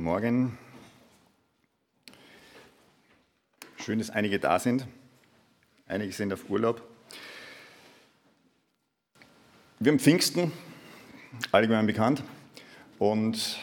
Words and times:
Morgen. 0.00 0.56
Schön, 3.76 3.98
dass 3.98 4.08
einige 4.08 4.38
da 4.38 4.58
sind. 4.58 4.86
Einige 5.86 6.10
sind 6.14 6.32
auf 6.32 6.48
Urlaub. 6.48 6.80
Wir 9.78 9.92
haben 9.92 9.98
Pfingsten, 9.98 10.52
allgemein 11.52 11.86
bekannt. 11.86 12.22
Und 12.98 13.58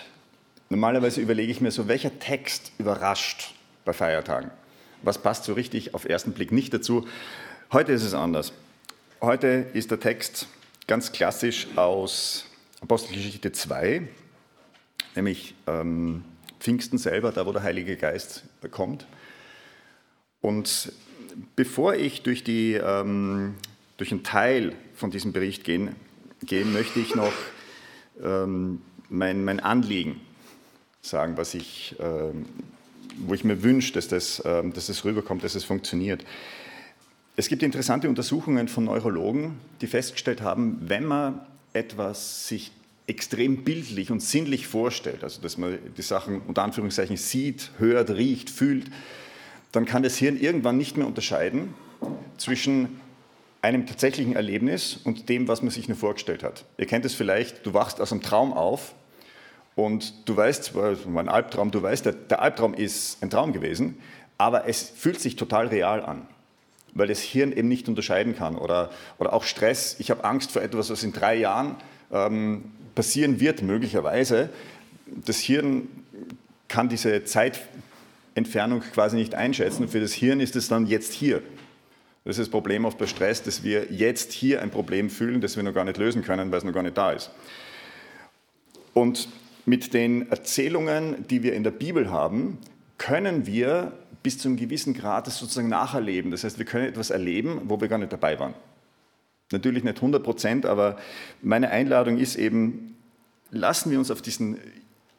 normalerweise 0.70 1.22
überlege 1.22 1.52
ich 1.52 1.60
mir 1.60 1.72
so, 1.72 1.88
welcher 1.88 2.20
Text 2.20 2.72
überrascht 2.78 3.56
bei 3.84 3.94
Feiertagen? 3.94 4.52
Was 5.02 5.18
passt 5.18 5.46
so 5.46 5.54
richtig 5.54 5.96
auf 5.96 6.06
ersten 6.06 6.34
Blick 6.34 6.52
nicht 6.52 6.72
dazu? 6.72 7.08
Heute 7.72 7.94
ist 7.94 8.04
es 8.04 8.14
anders. 8.14 8.54
Heute 9.22 9.66
ist 9.74 9.90
der 9.90 10.00
Text 10.00 10.48
ganz 10.86 11.12
klassisch 11.12 11.66
aus 11.76 12.46
Apostelgeschichte 12.82 13.52
2, 13.52 14.08
nämlich 15.18 15.56
ähm, 15.68 16.24
Pfingsten 16.60 16.98
selber, 16.98 17.34
da 17.34 17.46
wo 17.46 17.52
der 17.52 17.64
Heilige 17.64 17.98
Geist 17.98 18.44
kommt. 18.72 19.06
Und 20.40 20.94
bevor 21.56 21.96
ich 21.96 22.24
durch, 22.24 22.44
die, 22.44 22.74
ähm, 22.74 23.56
durch 23.98 24.12
einen 24.12 24.24
Teil 24.24 24.74
von 24.96 25.12
diesem 25.12 25.34
Bericht 25.34 25.66
gehen, 25.66 25.96
gehen 26.44 26.72
möchte 26.72 27.00
ich 27.00 27.16
noch 27.16 27.34
ähm, 28.24 28.82
mein, 29.10 29.44
mein 29.44 29.60
Anliegen 29.60 30.22
sagen, 31.02 31.38
was 31.38 31.54
ich, 31.54 31.96
ähm, 32.00 32.46
wo 33.18 33.34
ich 33.34 33.44
mir 33.44 33.64
wünsche, 33.64 33.94
dass 33.94 34.08
das, 34.08 34.42
ähm, 34.46 34.74
dass 34.74 34.88
das 34.88 35.04
rüberkommt, 35.04 35.44
dass 35.44 35.56
es 35.56 35.64
funktioniert. 35.64 36.24
Es 37.36 37.50
gibt 37.50 37.64
interessante 37.64 38.10
Untersuchungen 38.10 38.68
von 38.68 38.86
Neurologen, 38.86 39.60
die 39.82 39.88
festgestellt 39.88 40.42
haben, 40.42 40.78
wenn 40.82 41.06
man 41.06 41.42
etwas 41.74 42.48
sich 42.48 42.72
extrem 43.08 43.64
bildlich 43.64 44.12
und 44.12 44.22
sinnlich 44.22 44.68
vorstellt, 44.68 45.24
also 45.24 45.42
dass 45.42 45.58
man 45.58 45.80
die 45.96 46.02
Sachen 46.02 46.42
unter 46.42 46.64
Anführungszeichen 46.64 47.16
sieht, 47.16 47.72
hört, 47.78 48.10
riecht, 48.12 48.50
fühlt, 48.50 48.92
dann 49.72 49.86
kann 49.86 50.04
das 50.04 50.18
Hirn 50.18 50.38
irgendwann 50.38 50.78
nicht 50.78 50.98
mehr 50.98 51.08
unterscheiden 51.08 51.74
zwischen 52.38 53.00
einem 53.62 53.88
tatsächlichen 53.88 54.36
Erlebnis 54.36 55.00
und 55.04 55.30
dem, 55.30 55.48
was 55.48 55.62
man 55.62 55.72
sich 55.72 55.88
nur 55.88 55.98
vorgestellt 55.98 56.44
hat. 56.44 56.66
Ihr 56.78 56.86
kennt 56.86 57.06
es 57.06 57.16
vielleicht, 57.16 57.66
du 57.66 57.74
wachst 57.74 58.02
aus 58.02 58.12
einem 58.12 58.22
Traum 58.22 58.54
auf 58.54 58.94
und 59.76 60.28
du 60.28 60.36
weißt, 60.36 60.76
war 60.76 60.96
ein 61.06 61.30
Albtraum, 61.30 61.72
du 61.72 61.82
weißt, 61.82 62.06
der 62.30 62.42
Albtraum 62.42 62.74
ist 62.74 63.24
ein 63.24 63.30
Traum 63.30 63.54
gewesen, 63.54 63.98
aber 64.38 64.68
es 64.68 64.84
fühlt 64.84 65.20
sich 65.20 65.38
total 65.38 65.68
real 65.68 66.04
an 66.04 66.28
weil 66.94 67.08
das 67.08 67.20
Hirn 67.20 67.52
eben 67.52 67.68
nicht 67.68 67.88
unterscheiden 67.88 68.36
kann. 68.36 68.58
Oder, 68.58 68.90
oder 69.20 69.34
auch 69.34 69.44
Stress. 69.44 69.96
Ich 70.00 70.10
habe 70.10 70.24
Angst 70.24 70.52
vor 70.52 70.64
etwas, 70.64 70.90
was 70.90 71.04
in 71.04 71.14
drei 71.14 71.36
Jahren 71.36 71.76
ähm, 72.12 72.66
passieren 72.96 73.40
wird, 73.40 73.62
möglicherweise. 73.62 74.50
Das 75.26 75.40
Hirn 75.40 75.88
kann 76.68 76.90
diese 76.90 77.24
Zeitentfernung 77.24 78.82
quasi 78.94 79.16
nicht 79.16 79.36
einschätzen. 79.36 79.88
für 79.88 80.00
das 80.00 80.14
Hirn 80.14 80.40
ist 80.40 80.56
es 80.56 80.68
dann 80.68 80.88
jetzt 80.88 81.14
hier. 81.14 81.42
Das 82.26 82.38
ist 82.38 82.48
das 82.48 82.50
Problem 82.50 82.84
oft 82.84 82.98
bei 82.98 83.08
Stress, 83.08 83.42
dass 83.42 83.64
wir 83.64 83.92
jetzt 83.92 84.34
hier 84.34 84.62
ein 84.62 84.70
Problem 84.70 85.10
fühlen, 85.10 85.40
das 85.40 85.56
wir 85.56 85.64
noch 85.64 85.74
gar 85.74 85.86
nicht 85.86 85.98
lösen 85.98 86.24
können, 86.24 86.52
weil 86.52 86.58
es 86.58 86.66
noch 86.66 86.74
gar 86.74 86.84
nicht 86.84 86.98
da 86.98 87.12
ist. 87.12 87.32
Und 88.94 89.30
mit 89.66 89.94
den 89.94 90.30
Erzählungen, 90.30 91.26
die 91.30 91.44
wir 91.44 91.54
in 91.54 91.64
der 91.64 91.72
Bibel 91.72 92.12
haben, 92.12 92.58
können 92.98 93.46
wir 93.46 93.94
bis 94.24 94.40
zu 94.40 94.50
einem 94.50 94.58
gewissen 94.58 94.94
Grad 94.94 95.28
das 95.28 95.38
sozusagen 95.38 95.70
nacherleben. 95.70 96.32
Das 96.32 96.44
heißt, 96.44 96.58
wir 96.58 96.66
können 96.66 96.86
etwas 96.86 97.12
erleben, 97.12 97.62
wo 97.66 97.80
wir 97.80 97.88
gar 97.88 97.98
nicht 97.98 98.12
dabei 98.12 98.40
waren. 98.40 98.54
Natürlich 99.52 99.84
nicht 99.84 99.98
100 99.98 100.24
Prozent, 100.24 100.66
aber 100.66 100.98
meine 101.42 101.70
Einladung 101.70 102.18
ist 102.18 102.36
eben, 102.36 102.98
lassen 103.50 103.92
wir 103.92 104.00
uns 104.00 104.12
auf 104.12 104.22
diesen 104.22 104.58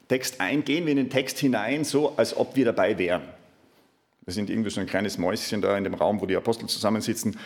Text 0.08 0.40
eingehen, 0.40 0.84
wir 0.84 0.92
in 0.92 0.98
den 0.98 1.10
Text 1.10 1.38
hinein, 1.38 1.84
so 1.84 2.16
als 2.16 2.36
ob 2.36 2.56
wir 2.56 2.64
dabei 2.64 2.98
wären. 2.98 3.22
Wir 4.24 4.34
sind 4.34 4.50
irgendwie 4.50 4.70
so 4.70 4.80
ein 4.80 4.86
kleines 4.86 5.16
Mäuschen 5.16 5.62
da 5.62 5.76
in 5.78 5.84
dem 5.84 5.94
Raum, 5.94 6.20
wo 6.20 6.26
die 6.26 6.36
Apostel 6.36 6.68
zusammensitzen 6.68 7.38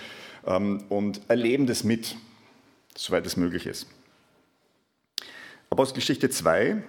ähm, 0.46 0.84
und 0.88 1.20
erleben 1.28 1.66
das 1.66 1.84
mit, 1.84 2.16
soweit 2.96 3.24
es 3.26 3.36
möglich 3.36 3.66
ist. 3.66 3.86
Apostelgeschichte 5.70 6.28
2. 6.28 6.82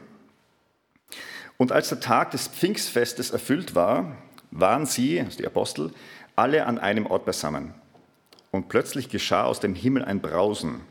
Und 1.58 1.72
als 1.72 1.90
der 1.90 2.00
Tag 2.00 2.32
des 2.32 2.48
Pfingstfestes 2.48 3.32
erfüllt 3.32 3.76
war, 3.76 4.18
waren 4.52 4.86
sie, 4.86 5.22
also 5.22 5.38
die 5.38 5.46
Apostel, 5.46 5.92
alle 6.36 6.66
an 6.66 6.80
einem 6.80 7.06
Ort 7.06 7.26
beisammen. 7.26 7.74
Und 8.54 8.70
plötzlich 8.70 9.10
geschah 9.10 9.46
aus 9.46 9.60
dem 9.60 9.74
Himmel 9.74 10.06
ein 10.06 10.22
Brausen, 10.22 10.82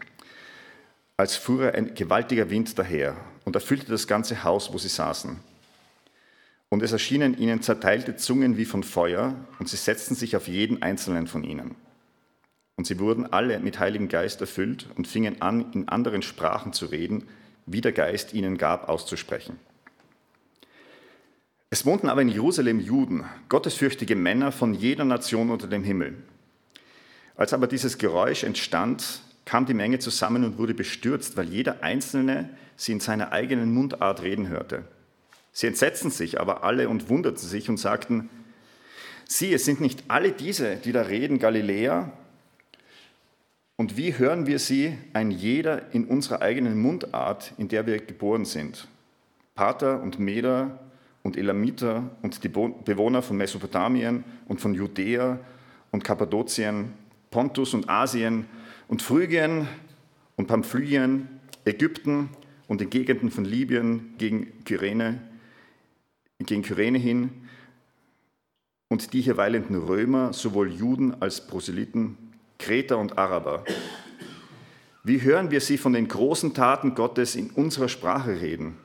als 1.17 1.37
fuhre 1.37 1.75
ein 1.75 1.95
gewaltiger 1.95 2.51
Wind 2.51 2.77
daher 2.77 3.17
und 3.45 3.55
erfüllte 3.55 3.87
das 3.87 4.09
ganze 4.09 4.43
Haus, 4.43 4.73
wo 4.73 4.79
sie 4.79 4.89
saßen. 4.89 5.37
Und 6.71 6.83
es 6.83 6.91
erschienen 6.91 7.39
ihnen 7.39 7.63
zerteilte 7.63 8.17
Zungen 8.17 8.57
wie 8.57 8.65
von 8.65 8.83
Feuer, 8.83 9.37
und 9.61 9.69
sie 9.69 9.77
setzten 9.77 10.17
sich 10.17 10.35
auf 10.35 10.49
jeden 10.49 10.83
einzelnen 10.83 11.29
von 11.29 11.45
ihnen. 11.45 11.77
Und 12.75 12.89
sie 12.89 12.99
wurden 12.99 13.33
alle 13.33 13.61
mit 13.61 13.79
Heiligem 13.79 14.09
Geist 14.09 14.41
erfüllt 14.41 14.89
und 14.97 15.07
fingen 15.07 15.41
an, 15.41 15.71
in 15.73 15.89
anderen 15.89 16.23
Sprachen 16.23 16.73
zu 16.73 16.87
reden, 16.87 17.29
wie 17.65 17.81
der 17.81 17.93
Geist 17.93 18.35
ihnen 18.35 18.59
gab, 18.59 18.89
auszusprechen. 18.89 19.57
Es 21.71 21.87
wohnten 21.87 22.09
aber 22.09 22.23
in 22.23 22.29
Jerusalem 22.29 22.81
Juden, 22.81 23.25
gottesfürchtige 23.49 24.17
Männer 24.17 24.51
von 24.51 24.75
jeder 24.75 25.05
Nation 25.05 25.51
unter 25.51 25.69
dem 25.69 25.85
Himmel. 25.85 26.17
Als 27.43 27.53
aber 27.53 27.67
dieses 27.67 27.99
Geräusch 27.99 28.45
entstand, 28.45 29.21
kam 29.45 29.67
die 29.67 29.75
Menge 29.75 29.99
zusammen 29.99 30.45
und 30.45 30.59
wurde 30.59 30.75
bestürzt, 30.75 31.37
weil 31.37 31.49
jeder 31.49 31.83
Einzelne 31.83 32.49
sie 32.77 32.93
in 32.93 33.01
seiner 33.01 33.33
eigenen 33.33 33.75
Mundart 33.75 34.23
reden 34.23 34.47
hörte. 34.47 34.85
Sie 35.51 35.67
entsetzten 35.67 36.13
sich 36.13 36.41
aber 36.41 36.63
alle 36.63 36.89
und 36.89 37.09
wunderten 37.09 37.41
sich 37.41 37.69
und 37.69 37.79
sagten, 37.79 38.31
sieh, 39.27 39.53
es 39.53 39.65
sind 39.65 39.81
nicht 39.81 40.05
alle 40.07 40.31
diese, 40.31 40.77
die 40.77 40.93
da 40.93 41.03
reden, 41.03 41.41
Galiläer? 41.41 42.13
Und 43.75 43.97
wie 43.97 44.17
hören 44.17 44.47
wir 44.47 44.61
sie, 44.61 44.97
ein 45.13 45.33
jeder 45.33 45.93
in 45.93 46.05
unserer 46.05 46.43
eigenen 46.43 46.81
Mundart, 46.81 47.55
in 47.59 47.67
der 47.67 47.89
wir 47.89 47.99
geboren 47.99 48.45
sind? 48.45 48.87
Pater 49.57 50.01
und 50.01 50.21
Meder 50.21 50.79
und 51.25 51.37
Elamiter 51.37 52.09
und 52.23 52.45
die 52.45 52.49
Bewohner 52.49 53.21
von 53.21 53.37
Mesopotamien 53.37 54.23
und 54.47 54.61
von 54.61 54.75
Judäa 54.75 55.41
und 55.91 56.05
Kappadokien 56.05 57.02
Pontus 57.33 57.75
und 57.75 57.89
Asien 57.89 58.47
und 58.87 59.03
Phrygien 59.03 59.67
und 60.37 60.47
Pamphylien, 60.47 61.29
Ägypten 61.65 62.29
und 62.69 62.81
den 62.81 62.91
Gegenden 62.91 63.33
von 63.33 63.45
Libyen 63.45 64.15
gegen 64.19 64.65
Kyrene, 64.65 65.21
gegen 66.39 66.63
Kyrene 66.63 66.99
hin 66.99 67.31
und 68.89 69.13
die 69.13 69.23
hier 69.23 69.37
weilenden 69.37 69.77
Römer, 69.77 70.33
sowohl 70.33 70.71
Juden 70.71 71.21
als 71.21 71.47
Proselyten, 71.47 72.17
Kreter 72.59 72.99
und 72.99 73.19
Araber. 73.19 73.65
Wie 75.03 75.23
hören 75.23 75.51
wir 75.51 75.61
sie 75.61 75.79
von 75.79 75.95
den 75.95 76.07
großen 76.07 76.55
Taten 76.55 76.95
Gottes 76.95 77.35
in 77.35 77.51
unserer 77.51 77.89
Sprache 77.89 78.41
reden? 78.41 78.77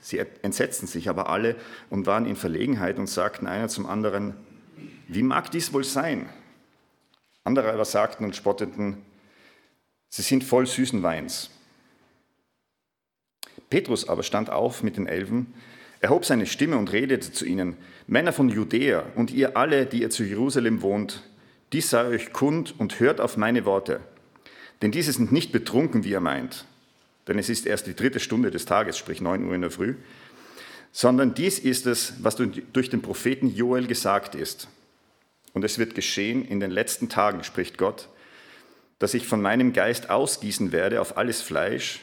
Sie 0.00 0.18
entsetzten 0.18 0.88
sich 0.88 1.08
aber 1.08 1.28
alle 1.28 1.54
und 1.88 2.06
waren 2.06 2.26
in 2.26 2.34
Verlegenheit 2.34 2.98
und 2.98 3.08
sagten 3.08 3.46
einer 3.46 3.68
zum 3.68 3.86
anderen, 3.86 4.34
wie 5.06 5.22
mag 5.22 5.52
dies 5.52 5.72
wohl 5.72 5.84
sein? 5.84 6.26
Andere 7.44 7.72
aber 7.72 7.84
sagten 7.84 8.24
und 8.24 8.36
spotteten, 8.36 9.02
sie 10.08 10.22
sind 10.22 10.44
voll 10.44 10.66
süßen 10.66 11.02
Weins. 11.02 11.50
Petrus 13.68 14.08
aber 14.08 14.22
stand 14.22 14.50
auf 14.50 14.82
mit 14.82 14.96
den 14.96 15.06
Elfen, 15.06 15.54
erhob 16.00 16.24
seine 16.24 16.46
Stimme 16.46 16.76
und 16.76 16.92
redete 16.92 17.32
zu 17.32 17.44
ihnen, 17.44 17.76
Männer 18.06 18.32
von 18.32 18.48
Judäa 18.48 19.04
und 19.14 19.30
ihr 19.30 19.56
alle, 19.56 19.86
die 19.86 20.02
ihr 20.02 20.10
zu 20.10 20.24
Jerusalem 20.24 20.82
wohnt, 20.82 21.22
dies 21.72 21.90
sei 21.90 22.04
euch 22.06 22.32
kund 22.32 22.74
und 22.78 23.00
hört 23.00 23.20
auf 23.20 23.36
meine 23.36 23.64
Worte. 23.64 24.00
Denn 24.82 24.90
diese 24.90 25.12
sind 25.12 25.32
nicht 25.32 25.52
betrunken, 25.52 26.04
wie 26.04 26.10
ihr 26.10 26.20
meint, 26.20 26.66
denn 27.28 27.38
es 27.38 27.48
ist 27.48 27.66
erst 27.66 27.86
die 27.86 27.96
dritte 27.96 28.20
Stunde 28.20 28.50
des 28.50 28.66
Tages, 28.66 28.98
sprich 28.98 29.20
9 29.20 29.46
Uhr 29.46 29.54
in 29.54 29.62
der 29.62 29.70
Früh, 29.70 29.94
sondern 30.90 31.34
dies 31.34 31.58
ist 31.58 31.86
es, 31.86 32.14
was 32.22 32.36
durch 32.36 32.90
den 32.90 33.00
Propheten 33.00 33.48
Joel 33.54 33.86
gesagt 33.86 34.34
ist. 34.34 34.68
Und 35.52 35.64
es 35.64 35.78
wird 35.78 35.94
geschehen 35.94 36.44
in 36.44 36.60
den 36.60 36.70
letzten 36.70 37.08
Tagen, 37.08 37.44
spricht 37.44 37.78
Gott, 37.78 38.08
dass 38.98 39.14
ich 39.14 39.26
von 39.26 39.42
meinem 39.42 39.72
Geist 39.72 40.10
ausgießen 40.10 40.72
werde 40.72 41.00
auf 41.00 41.16
alles 41.16 41.42
Fleisch, 41.42 42.00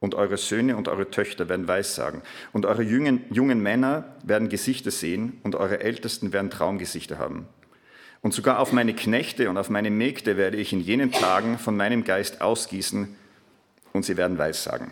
und 0.00 0.14
eure 0.14 0.38
Söhne 0.38 0.76
und 0.78 0.88
eure 0.88 1.10
Töchter 1.10 1.50
werden 1.50 1.68
Weissagen, 1.68 2.22
und 2.52 2.64
eure 2.64 2.82
jungen, 2.82 3.22
jungen 3.30 3.60
Männer 3.62 4.16
werden 4.22 4.48
Gesichter 4.48 4.90
sehen, 4.90 5.38
und 5.42 5.54
eure 5.54 5.80
Ältesten 5.80 6.32
werden 6.32 6.50
Traumgesichter 6.50 7.18
haben. 7.18 7.46
Und 8.22 8.32
sogar 8.32 8.60
auf 8.60 8.72
meine 8.72 8.94
Knechte 8.94 9.50
und 9.50 9.58
auf 9.58 9.70
meine 9.70 9.90
Mägde 9.90 10.36
werde 10.36 10.56
ich 10.56 10.72
in 10.72 10.80
jenen 10.80 11.12
Tagen 11.12 11.58
von 11.58 11.76
meinem 11.76 12.04
Geist 12.04 12.40
ausgießen, 12.40 13.14
und 13.92 14.04
sie 14.04 14.16
werden 14.16 14.38
Weissagen. 14.38 14.90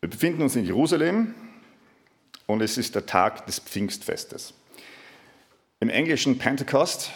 Wir 0.00 0.08
befinden 0.08 0.40
uns 0.42 0.56
in 0.56 0.64
Jerusalem, 0.64 1.34
und 2.50 2.62
es 2.62 2.76
ist 2.78 2.94
der 2.94 3.06
Tag 3.06 3.46
des 3.46 3.60
Pfingstfestes. 3.60 4.54
Im 5.78 5.88
Englischen 5.88 6.38
Pentecost 6.38 7.10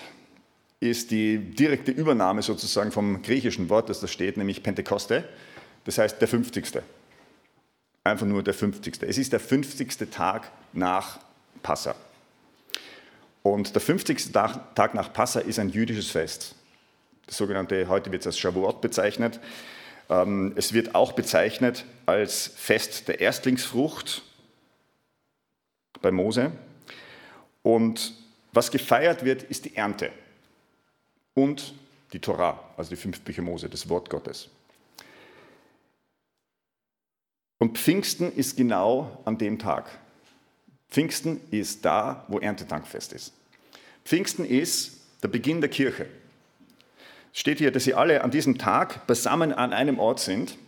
ist 0.80 1.10
die 1.10 1.38
direkte 1.38 1.90
Übernahme 1.90 2.42
sozusagen 2.42 2.92
vom 2.92 3.22
griechischen 3.22 3.68
Wort, 3.68 3.88
das 3.88 4.00
da 4.00 4.06
steht, 4.06 4.36
nämlich 4.36 4.62
Pentekoste. 4.62 5.28
Das 5.84 5.98
heißt 5.98 6.20
der 6.20 6.28
50. 6.28 6.82
Einfach 8.04 8.26
nur 8.26 8.42
der 8.42 8.54
50. 8.54 9.02
Es 9.02 9.18
ist 9.18 9.32
der 9.32 9.40
50. 9.40 10.10
Tag 10.10 10.50
nach 10.72 11.18
Passa. 11.62 11.94
Und 13.42 13.74
der 13.74 13.80
50. 13.80 14.32
Tag 14.32 14.94
nach 14.94 15.12
Passa 15.12 15.40
ist 15.40 15.58
ein 15.58 15.68
jüdisches 15.70 16.10
Fest. 16.10 16.54
Das 17.26 17.36
sogenannte, 17.36 17.88
heute 17.88 18.12
wird 18.12 18.22
es 18.22 18.26
als 18.26 18.38
Shavuot 18.38 18.80
bezeichnet. 18.80 19.40
Ähm, 20.08 20.52
es 20.56 20.72
wird 20.72 20.94
auch 20.94 21.12
bezeichnet 21.12 21.84
als 22.06 22.52
Fest 22.56 23.08
der 23.08 23.20
Erstlingsfrucht 23.20 24.22
bei 26.04 26.12
Mose. 26.12 26.52
Und 27.62 28.14
was 28.52 28.70
gefeiert 28.70 29.24
wird, 29.24 29.42
ist 29.42 29.64
die 29.64 29.74
Ernte 29.74 30.12
und 31.34 31.74
die 32.12 32.20
Torah, 32.20 32.60
also 32.76 32.90
die 32.90 32.96
fünf 32.96 33.20
Bücher 33.22 33.42
Mose, 33.42 33.68
das 33.68 33.88
Wort 33.88 34.08
Gottes. 34.10 34.48
Und 37.58 37.78
Pfingsten 37.78 38.30
ist 38.30 38.56
genau 38.56 39.22
an 39.24 39.38
dem 39.38 39.58
Tag. 39.58 39.98
Pfingsten 40.90 41.40
ist 41.50 41.84
da, 41.84 42.24
wo 42.28 42.38
Erntedankfest 42.38 43.14
ist. 43.14 43.32
Pfingsten 44.04 44.44
ist 44.44 45.00
der 45.22 45.28
Beginn 45.28 45.60
der 45.60 45.70
Kirche. 45.70 46.06
Es 47.32 47.40
steht 47.40 47.58
hier, 47.58 47.72
dass 47.72 47.84
sie 47.84 47.94
alle 47.94 48.22
an 48.22 48.30
diesem 48.30 48.58
Tag 48.58 49.06
beisammen 49.06 49.52
an 49.52 49.72
einem 49.72 49.98
Ort 49.98 50.20
sind, 50.20 50.58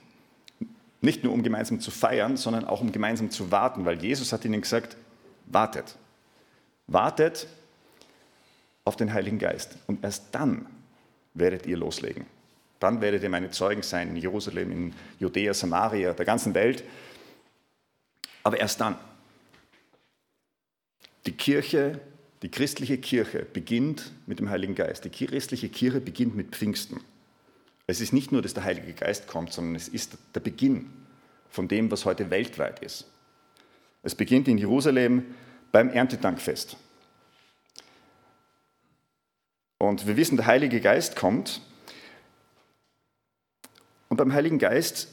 nicht 1.03 1.23
nur 1.23 1.33
um 1.33 1.43
gemeinsam 1.43 1.79
zu 1.79 1.91
feiern, 1.91 2.37
sondern 2.37 2.65
auch 2.65 2.81
um 2.81 2.91
gemeinsam 2.91 3.31
zu 3.31 3.53
warten, 3.53 3.85
weil 3.85 4.03
Jesus 4.03 4.33
hat 4.33 4.45
ihnen 4.45 4.63
gesagt, 4.63 4.97
wartet. 5.47 5.97
Wartet 6.87 7.47
auf 8.85 8.97
den 8.97 9.13
Heiligen 9.13 9.39
Geist 9.39 9.77
und 9.87 10.05
erst 10.05 10.27
dann 10.33 10.67
werdet 11.35 11.67
ihr 11.67 11.77
loslegen. 11.77 12.27
Dann 12.79 13.01
werdet 13.01 13.23
ihr 13.23 13.29
meine 13.29 13.51
Zeugen 13.51 13.83
sein 13.83 14.11
in 14.11 14.17
Jerusalem, 14.17 14.71
in 14.71 14.95
Judäa, 15.19 15.55
Samaria, 15.55 16.13
der 16.13 16.27
ganzen 16.27 16.55
Welt. 16.55 16.85
Aber 18.43 18.59
erst 18.61 18.81
dann. 18.81 18.97
Die 21.27 21.33
Kirche, 21.33 22.01
die 22.43 22.51
christliche 22.51 22.99
Kirche 22.99 23.45
beginnt 23.45 24.13
mit 24.27 24.39
dem 24.39 24.51
Heiligen 24.51 24.75
Geist. 24.75 25.05
Die 25.05 25.11
christliche 25.11 25.69
Kirche 25.69 26.01
beginnt 26.01 26.37
mit 26.37 26.55
Pfingsten. 26.55 27.01
Es 27.87 28.01
ist 28.01 28.13
nicht 28.13 28.31
nur, 28.31 28.43
dass 28.43 28.55
der 28.55 28.65
Heilige 28.65 28.93
Geist 28.93 29.27
kommt, 29.27 29.53
sondern 29.53 29.75
es 29.75 29.89
ist 29.89 30.19
der 30.35 30.41
Beginn 30.41 30.91
von 31.49 31.69
dem, 31.69 31.91
was 31.91 32.05
heute 32.05 32.31
weltweit 32.31 32.81
ist. 32.81 33.07
Es 34.07 34.15
beginnt 34.15 34.47
in 34.47 34.57
Jerusalem 34.57 35.35
beim 35.73 35.91
Erntedankfest. 35.91 36.77
Und 39.79 40.07
wir 40.07 40.17
wissen, 40.17 40.37
der 40.37 40.47
Heilige 40.47 40.81
Geist 40.81 41.17
kommt. 41.17 41.61
Und 44.09 44.17
beim 44.17 44.33
Heiligen 44.33 44.61
Geist, 44.61 45.09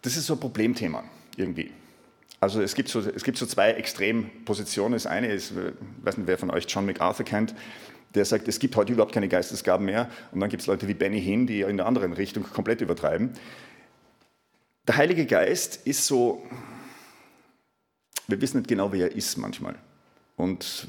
das 0.00 0.16
ist 0.16 0.24
so 0.24 0.32
ein 0.32 0.40
Problemthema 0.40 1.04
irgendwie. 1.36 1.70
Also 2.40 2.62
es 2.62 2.74
gibt 2.74 2.88
so, 2.88 3.00
es 3.00 3.24
gibt 3.24 3.36
so 3.36 3.44
zwei 3.44 3.72
Extrempositionen. 3.72 4.94
Das 4.94 5.04
eine 5.04 5.26
ist, 5.26 5.50
ich 5.50 5.56
weiß 6.06 6.16
nicht, 6.16 6.26
wer 6.26 6.38
von 6.38 6.50
euch 6.50 6.64
John 6.66 6.86
MacArthur 6.86 7.26
kennt, 7.26 7.54
der 8.14 8.24
sagt, 8.24 8.48
es 8.48 8.58
gibt 8.58 8.74
heute 8.74 8.94
überhaupt 8.94 9.12
keine 9.12 9.28
Geistesgaben 9.28 9.84
mehr. 9.84 10.08
Und 10.32 10.40
dann 10.40 10.48
gibt 10.48 10.62
es 10.62 10.66
Leute 10.66 10.88
wie 10.88 10.94
Benny 10.94 11.20
Hinn, 11.20 11.46
die 11.46 11.60
in 11.60 11.76
der 11.76 11.84
anderen 11.84 12.14
Richtung 12.14 12.44
komplett 12.44 12.80
übertreiben. 12.80 13.34
Der 14.88 14.96
Heilige 14.96 15.26
Geist 15.26 15.86
ist 15.86 16.06
so, 16.06 16.42
wir 18.32 18.40
wissen 18.40 18.58
nicht 18.58 18.68
genau, 18.68 18.92
wer 18.92 19.10
er 19.10 19.16
ist 19.16 19.36
manchmal. 19.36 19.74
Und 20.36 20.88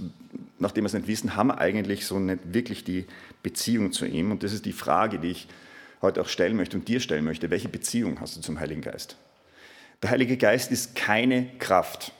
nachdem 0.59 0.85
wir 0.85 0.87
es 0.87 0.93
nicht 0.93 1.07
wissen, 1.07 1.35
haben 1.35 1.47
wir 1.47 1.59
eigentlich 1.59 2.05
so 2.05 2.17
nicht 2.17 2.53
wirklich 2.53 2.85
die 2.85 3.05
Beziehung 3.43 3.91
zu 3.91 4.05
ihm. 4.05 4.31
Und 4.31 4.43
das 4.43 4.53
ist 4.53 4.65
die 4.65 4.71
Frage, 4.71 5.19
die 5.19 5.31
ich 5.31 5.47
heute 6.01 6.21
auch 6.21 6.29
stellen 6.29 6.55
möchte 6.55 6.77
und 6.77 6.87
dir 6.87 7.01
stellen 7.01 7.25
möchte. 7.25 7.49
Welche 7.49 7.67
Beziehung 7.67 8.21
hast 8.21 8.37
du 8.37 8.41
zum 8.41 8.61
Heiligen 8.61 8.81
Geist? 8.81 9.17
Der 10.01 10.09
Heilige 10.09 10.37
Geist 10.37 10.71
ist 10.71 10.95
keine 10.95 11.49
Kraft. 11.59 12.13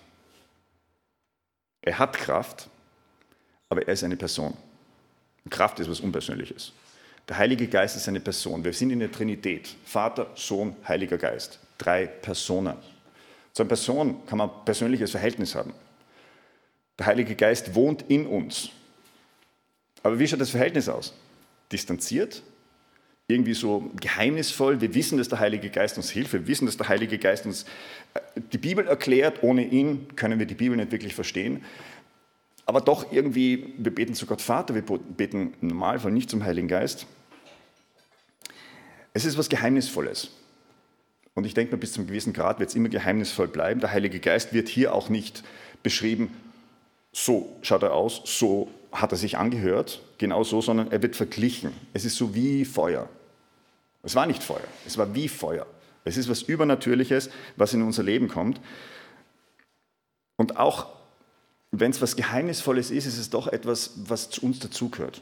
Er 1.82 2.00
hat 2.00 2.18
Kraft, 2.18 2.70
aber 3.70 3.88
er 3.88 3.94
ist 3.94 4.04
eine 4.04 4.18
Person. 4.18 4.56
Kraft 5.50 5.80
ist 5.80 5.90
was 5.90 6.02
Unpersönliches. 6.02 6.74
Der 7.30 7.38
Heilige 7.38 7.68
Geist 7.68 7.96
ist 7.96 8.10
eine 8.10 8.20
Person. 8.20 8.64
Wir 8.64 8.74
sind 8.74 8.92
in 8.92 9.00
der 9.00 9.12
Trinität. 9.12 9.74
Vater, 9.86 10.32
Sohn, 10.36 10.76
Heiliger 10.86 11.18
Geist. 11.18 11.60
Drei 11.78 12.08
Personen. 12.08 12.76
Zu 13.54 13.64
einer 13.64 13.70
Person 13.70 14.26
kann 14.26 14.40
man 14.40 14.50
ein 14.50 14.66
persönliches 14.66 15.12
Verhältnis 15.12 15.56
haben. 15.56 15.74
Der 16.98 17.06
Heilige 17.06 17.36
Geist 17.36 17.76
wohnt 17.76 18.04
in 18.08 18.26
uns. 18.26 18.70
Aber 20.02 20.20
wie 20.20 20.28
schaut 20.28 20.42
das 20.42 20.50
Verhältnis 20.50 20.90
aus? 20.90 21.14
Distanziert? 21.72 22.44
Irgendwie 23.28 23.54
so 23.54 23.90
geheimnisvoll? 24.02 24.82
Wir 24.82 24.94
wissen, 24.94 25.18
dass 25.18 25.30
der 25.30 25.40
Heilige 25.40 25.70
Geist 25.70 25.98
uns 25.98 26.10
hilft. 26.10 26.34
Wir 26.34 26.46
wissen, 26.46 26.66
dass 26.66 26.78
der 26.78 26.90
Heilige 26.90 27.18
Geist 27.18 27.46
uns 27.46 27.64
äh, 28.14 28.20
die 28.52 28.58
Bibel 28.58 28.86
erklärt. 28.86 29.44
Ohne 29.44 29.66
ihn 29.66 30.08
können 30.16 30.40
wir 30.40 30.46
die 30.46 30.56
Bibel 30.56 30.76
nicht 30.76 30.92
wirklich 30.92 31.16
verstehen. 31.16 31.64
Aber 32.66 32.82
doch 32.82 33.12
irgendwie, 33.12 33.74
wir 33.78 33.94
beten 33.94 34.14
zu 34.14 34.26
Gott 34.26 34.42
Vater, 34.42 34.76
wir 34.76 34.82
beten 34.82 35.54
im 35.62 35.68
Normalfall 35.68 36.12
nicht 36.12 36.30
zum 36.30 36.44
Heiligen 36.44 36.68
Geist. 36.68 37.06
Es 39.14 39.26
ist 39.26 39.38
was 39.38 39.50
Geheimnisvolles. 39.50 40.32
Und 41.36 41.46
ich 41.46 41.54
denke 41.54 41.72
mal, 41.72 41.80
bis 41.80 41.94
zum 41.94 42.08
gewissen 42.08 42.34
Grad 42.34 42.60
wird 42.60 42.70
es 42.70 42.76
immer 42.76 42.90
geheimnisvoll 42.90 43.48
bleiben. 43.48 43.80
Der 43.80 43.92
Heilige 43.92 44.20
Geist 44.20 44.54
wird 44.54 44.70
hier 44.70 44.94
auch 44.94 45.10
nicht 45.10 45.44
beschrieben, 45.82 46.32
so 47.12 47.58
schaut 47.62 47.84
er 47.84 47.94
aus, 47.94 48.22
so 48.26 48.70
hat 48.92 49.12
er 49.12 49.18
sich 49.18 49.38
angehört, 49.38 50.02
genau 50.18 50.44
so, 50.44 50.62
sondern 50.62 50.92
er 50.92 51.02
wird 51.02 51.16
verglichen. 51.16 51.72
Es 51.94 52.06
ist 52.06 52.16
so 52.16 52.36
wie 52.36 52.66
Feuer. 52.66 53.10
Es 54.04 54.16
war 54.16 54.26
nicht 54.26 54.44
Feuer, 54.44 54.68
es 54.86 54.98
war 54.98 55.16
wie 55.16 55.28
Feuer. 55.28 55.66
Es 56.06 56.18
ist 56.18 56.30
was 56.30 56.42
Übernatürliches, 56.42 57.30
was 57.56 57.74
in 57.74 57.82
unser 57.82 58.04
Leben 58.04 58.28
kommt. 58.28 58.60
Und 60.36 60.58
auch 60.58 60.88
wenn 61.72 61.92
es 61.92 62.02
was 62.02 62.16
Geheimnisvolles 62.16 62.92
ist, 62.92 63.06
ist 63.06 63.18
es 63.18 63.30
doch 63.30 63.48
etwas, 63.48 63.92
was 63.96 64.30
zu 64.30 64.46
uns 64.46 64.60
dazugehört. 64.60 65.22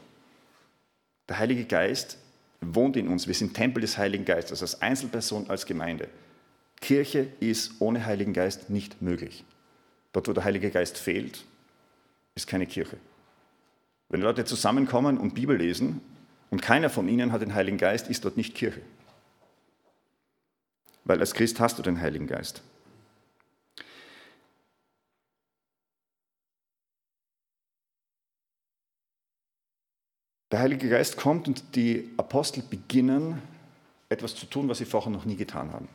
Der 1.28 1.38
Heilige 1.38 1.64
Geist 1.64 2.18
wohnt 2.62 2.96
in 2.96 3.08
uns. 3.08 3.26
Wir 3.26 3.34
sind 3.34 3.54
Tempel 3.54 3.80
des 3.80 3.98
Heiligen 3.98 4.24
Geistes, 4.24 4.62
als 4.62 4.80
Einzelperson, 4.80 5.50
als 5.50 5.66
Gemeinde. 5.66 6.08
Kirche 6.80 7.28
ist 7.40 7.72
ohne 7.80 8.04
Heiligen 8.06 8.32
Geist 8.32 8.70
nicht 8.70 9.02
möglich. 9.02 9.44
Dort, 10.12 10.28
wo 10.28 10.32
der 10.32 10.44
Heilige 10.44 10.70
Geist 10.70 10.98
fehlt, 10.98 11.44
ist 12.34 12.46
keine 12.46 12.66
Kirche. 12.66 12.96
Wenn 14.08 14.20
Leute 14.20 14.44
zusammenkommen 14.44 15.18
und 15.18 15.34
Bibel 15.34 15.56
lesen 15.56 16.00
und 16.50 16.60
keiner 16.60 16.90
von 16.90 17.08
ihnen 17.08 17.32
hat 17.32 17.42
den 17.42 17.54
Heiligen 17.54 17.78
Geist, 17.78 18.08
ist 18.08 18.24
dort 18.24 18.36
nicht 18.36 18.54
Kirche. 18.54 18.82
Weil 21.04 21.20
als 21.20 21.34
Christ 21.34 21.60
hast 21.60 21.78
du 21.78 21.82
den 21.82 22.00
Heiligen 22.00 22.26
Geist. 22.26 22.62
Der 30.52 30.60
Heilige 30.60 30.90
Geist 30.90 31.16
kommt 31.16 31.48
und 31.48 31.74
die 31.76 32.10
Apostel 32.18 32.62
beginnen 32.62 33.40
etwas 34.10 34.34
zu 34.34 34.44
tun, 34.44 34.68
was 34.68 34.78
sie 34.78 34.84
vorher 34.84 35.10
noch 35.10 35.24
nie 35.24 35.36
getan 35.36 35.72
haben. 35.72 35.88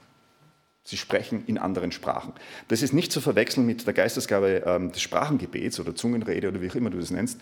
Sie 0.83 0.97
sprechen 0.97 1.43
in 1.45 1.59
anderen 1.59 1.91
Sprachen. 1.91 2.33
Das 2.67 2.81
ist 2.81 2.91
nicht 2.91 3.11
zu 3.11 3.21
verwechseln 3.21 3.67
mit 3.67 3.85
der 3.85 3.93
Geistesgabe 3.93 4.63
ähm, 4.65 4.91
des 4.91 5.01
Sprachengebets 5.03 5.79
oder 5.79 5.95
Zungenrede 5.95 6.47
oder 6.47 6.59
wie 6.59 6.71
auch 6.71 6.75
immer 6.75 6.89
du 6.89 6.97
das 6.97 7.11
nennst, 7.11 7.39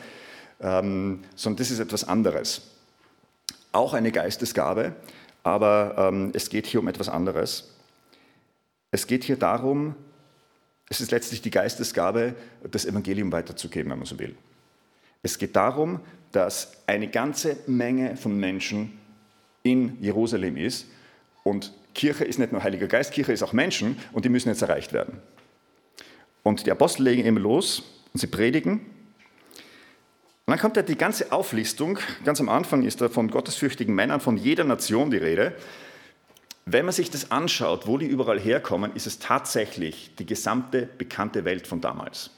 ähm, 0.59 1.23
sondern 1.35 1.59
das 1.59 1.71
ist 1.71 1.79
etwas 1.79 2.03
anderes. 2.03 2.63
Auch 3.71 3.93
eine 3.93 4.11
Geistesgabe, 4.11 4.93
aber 5.43 5.95
ähm, 5.97 6.31
es 6.33 6.49
geht 6.49 6.67
hier 6.67 6.81
um 6.81 6.87
etwas 6.89 7.07
anderes. 7.07 7.71
Es 8.91 9.07
geht 9.07 9.23
hier 9.23 9.37
darum, 9.37 9.95
es 10.89 10.99
ist 10.99 11.11
letztlich 11.11 11.41
die 11.41 11.51
Geistesgabe, 11.51 12.35
das 12.69 12.83
Evangelium 12.83 13.31
weiterzugeben, 13.31 13.89
wenn 13.91 13.99
man 13.99 14.05
so 14.05 14.19
will. 14.19 14.35
Es 15.23 15.37
geht 15.37 15.55
darum, 15.55 16.01
dass 16.35 16.83
eine 16.85 17.07
ganze 17.07 17.57
Menge 17.65 18.17
von 18.17 18.37
Menschen 18.37 18.99
in 19.63 19.97
Jerusalem 20.01 20.57
ist 20.57 20.87
und 21.43 21.71
Kirche 21.93 22.25
ist 22.25 22.39
nicht 22.39 22.51
nur 22.51 22.61
Heiliger 22.61 22.87
Geist, 22.87 23.13
Kirche 23.13 23.31
ist 23.31 23.41
auch 23.41 23.53
Menschen 23.53 23.97
und 24.11 24.25
die 24.25 24.29
müssen 24.29 24.49
jetzt 24.49 24.61
erreicht 24.61 24.91
werden. 24.91 25.21
Und 26.43 26.65
die 26.65 26.71
Apostel 26.71 27.03
legen 27.03 27.25
eben 27.25 27.37
los 27.37 27.83
und 28.13 28.19
sie 28.19 28.27
predigen. 28.27 28.81
Und 30.45 30.51
dann 30.51 30.59
kommt 30.59 30.75
ja 30.75 30.83
die 30.83 30.97
ganze 30.97 31.31
Auflistung. 31.31 31.97
Ganz 32.23 32.39
am 32.39 32.49
Anfang 32.49 32.83
ist 32.83 33.01
da 33.01 33.09
von 33.09 33.31
gottesfürchtigen 33.31 33.95
Männern 33.95 34.19
von 34.19 34.37
jeder 34.37 34.65
Nation 34.65 35.09
die 35.09 35.17
Rede. 35.17 35.53
Wenn 36.65 36.85
man 36.85 36.93
sich 36.93 37.09
das 37.09 37.31
anschaut, 37.31 37.87
wo 37.87 37.97
die 37.97 38.07
überall 38.07 38.39
herkommen, 38.39 38.93
ist 38.93 39.07
es 39.07 39.19
tatsächlich 39.19 40.11
die 40.19 40.25
gesamte 40.25 40.87
bekannte 40.97 41.45
Welt 41.45 41.65
von 41.65 41.79
damals. 41.79 42.31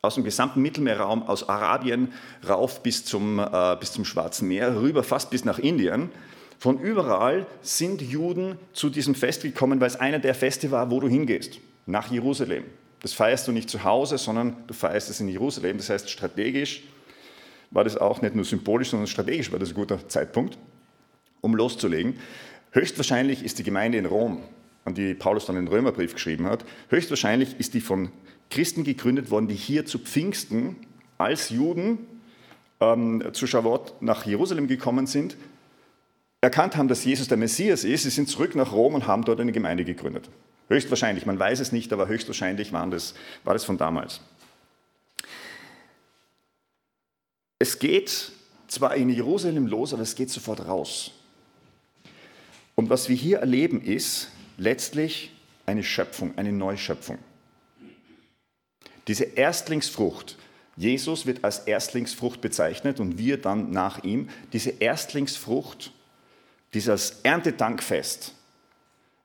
Aus 0.00 0.14
dem 0.14 0.22
gesamten 0.22 0.62
Mittelmeerraum, 0.62 1.24
aus 1.24 1.48
Arabien 1.48 2.12
rauf 2.48 2.84
bis 2.84 3.04
zum, 3.04 3.40
äh, 3.40 3.76
bis 3.80 3.90
zum 3.90 4.04
Schwarzen 4.04 4.46
Meer, 4.46 4.80
rüber 4.80 5.02
fast 5.02 5.28
bis 5.30 5.44
nach 5.44 5.58
Indien. 5.58 6.10
Von 6.60 6.78
überall 6.78 7.46
sind 7.62 8.00
Juden 8.00 8.58
zu 8.72 8.90
diesem 8.90 9.16
Fest 9.16 9.42
gekommen, 9.42 9.80
weil 9.80 9.88
es 9.88 9.96
einer 9.96 10.20
der 10.20 10.36
Feste 10.36 10.70
war, 10.70 10.92
wo 10.92 11.00
du 11.00 11.08
hingehst, 11.08 11.58
nach 11.86 12.12
Jerusalem. 12.12 12.62
Das 13.00 13.12
feierst 13.12 13.48
du 13.48 13.52
nicht 13.52 13.68
zu 13.68 13.82
Hause, 13.82 14.18
sondern 14.18 14.56
du 14.68 14.74
feierst 14.74 15.10
es 15.10 15.18
in 15.18 15.26
Jerusalem. 15.26 15.78
Das 15.78 15.90
heißt, 15.90 16.08
strategisch 16.08 16.84
war 17.72 17.82
das 17.82 17.96
auch 17.96 18.22
nicht 18.22 18.36
nur 18.36 18.44
symbolisch, 18.44 18.90
sondern 18.90 19.08
strategisch 19.08 19.50
war 19.50 19.58
das 19.58 19.70
ein 19.70 19.74
guter 19.74 20.08
Zeitpunkt, 20.08 20.58
um 21.40 21.56
loszulegen. 21.56 22.20
Höchstwahrscheinlich 22.70 23.44
ist 23.44 23.58
die 23.58 23.64
Gemeinde 23.64 23.98
in 23.98 24.06
Rom, 24.06 24.44
an 24.84 24.94
die 24.94 25.14
Paulus 25.14 25.46
dann 25.46 25.56
den 25.56 25.66
Römerbrief 25.66 26.14
geschrieben 26.14 26.46
hat, 26.46 26.64
höchstwahrscheinlich 26.88 27.58
ist 27.58 27.74
die 27.74 27.80
von 27.80 28.12
Christen 28.50 28.84
gegründet 28.84 29.30
worden, 29.30 29.48
die 29.48 29.54
hier 29.54 29.86
zu 29.86 29.98
Pfingsten 29.98 30.76
als 31.18 31.50
Juden 31.50 31.98
ähm, 32.80 33.22
zu 33.32 33.46
Schawot 33.46 34.00
nach 34.00 34.24
Jerusalem 34.26 34.68
gekommen 34.68 35.06
sind, 35.06 35.36
erkannt 36.40 36.76
haben, 36.76 36.88
dass 36.88 37.04
Jesus 37.04 37.28
der 37.28 37.36
Messias 37.36 37.84
ist. 37.84 38.04
Sie 38.04 38.10
sind 38.10 38.28
zurück 38.28 38.54
nach 38.54 38.72
Rom 38.72 38.94
und 38.94 39.06
haben 39.06 39.24
dort 39.24 39.40
eine 39.40 39.52
Gemeinde 39.52 39.84
gegründet. 39.84 40.30
Höchstwahrscheinlich, 40.68 41.26
man 41.26 41.38
weiß 41.38 41.60
es 41.60 41.72
nicht, 41.72 41.92
aber 41.92 42.08
höchstwahrscheinlich 42.08 42.72
waren 42.72 42.90
das, 42.90 43.14
war 43.44 43.54
das 43.54 43.64
von 43.64 43.78
damals. 43.78 44.20
Es 47.58 47.78
geht 47.78 48.32
zwar 48.68 48.94
in 48.94 49.08
Jerusalem 49.08 49.66
los, 49.66 49.92
aber 49.92 50.02
es 50.02 50.14
geht 50.14 50.30
sofort 50.30 50.66
raus. 50.66 51.12
Und 52.76 52.90
was 52.90 53.08
wir 53.08 53.16
hier 53.16 53.38
erleben, 53.38 53.80
ist 53.82 54.30
letztlich 54.58 55.32
eine 55.66 55.82
Schöpfung, 55.82 56.36
eine 56.36 56.52
Neuschöpfung. 56.52 57.18
Diese 59.08 59.24
Erstlingsfrucht, 59.24 60.36
Jesus 60.76 61.26
wird 61.26 61.42
als 61.42 61.60
Erstlingsfrucht 61.60 62.40
bezeichnet 62.40 63.00
und 63.00 63.18
wir 63.18 63.40
dann 63.40 63.70
nach 63.70 64.04
ihm, 64.04 64.28
diese 64.52 64.70
Erstlingsfrucht, 64.70 65.92
dieses 66.74 67.20
Erntedankfest, 67.22 68.34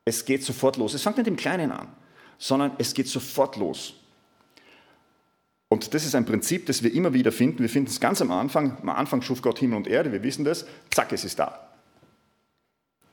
es 0.05 0.25
geht 0.25 0.43
sofort 0.43 0.77
los. 0.77 0.93
Es 0.93 1.03
fängt 1.03 1.17
nicht 1.17 1.27
im 1.27 1.35
Kleinen 1.35 1.71
an, 1.71 1.87
sondern 2.37 2.71
es 2.77 2.93
geht 2.93 3.07
sofort 3.07 3.57
los. 3.57 3.93
Und 5.69 5.93
das 5.93 6.05
ist 6.05 6.15
ein 6.15 6.25
Prinzip, 6.25 6.65
das 6.65 6.83
wir 6.83 6.93
immer 6.93 7.13
wieder 7.13 7.31
finden. 7.31 7.59
Wir 7.59 7.69
finden 7.69 7.89
es 7.89 7.99
ganz 7.99 8.21
am 8.21 8.31
Anfang. 8.31 8.77
Am 8.81 8.89
Anfang 8.89 9.21
schuf 9.21 9.41
Gott 9.41 9.59
Himmel 9.59 9.77
und 9.77 9.87
Erde, 9.87 10.11
wir 10.11 10.23
wissen 10.23 10.45
das. 10.45 10.65
Zack, 10.91 11.11
es 11.13 11.23
ist 11.23 11.39
da. 11.39 11.67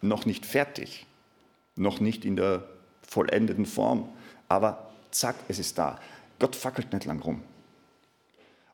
Noch 0.02 0.26
nicht 0.26 0.46
fertig, 0.46 1.06
noch 1.76 2.00
nicht 2.00 2.24
in 2.24 2.36
der 2.36 2.64
vollendeten 3.02 3.66
Form, 3.66 4.08
aber 4.48 4.90
zack, 5.10 5.36
es 5.48 5.58
ist 5.58 5.78
da. 5.78 5.98
Gott 6.40 6.56
fackelt 6.56 6.92
nicht 6.92 7.04
lang 7.04 7.20
rum. 7.20 7.42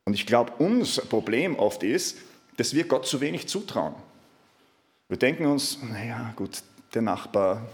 Und 0.04 0.14
ich 0.14 0.24
glaube, 0.24 0.52
unser 0.58 1.02
Problem 1.02 1.56
oft 1.56 1.82
ist, 1.82 2.16
dass 2.56 2.72
wir 2.72 2.88
Gott 2.88 3.06
zu 3.06 3.20
wenig 3.20 3.48
zutrauen. 3.48 3.94
Wir 5.08 5.18
denken 5.18 5.46
uns, 5.46 5.78
naja, 5.82 6.32
gut, 6.36 6.62
der 6.94 7.02
Nachbar, 7.02 7.66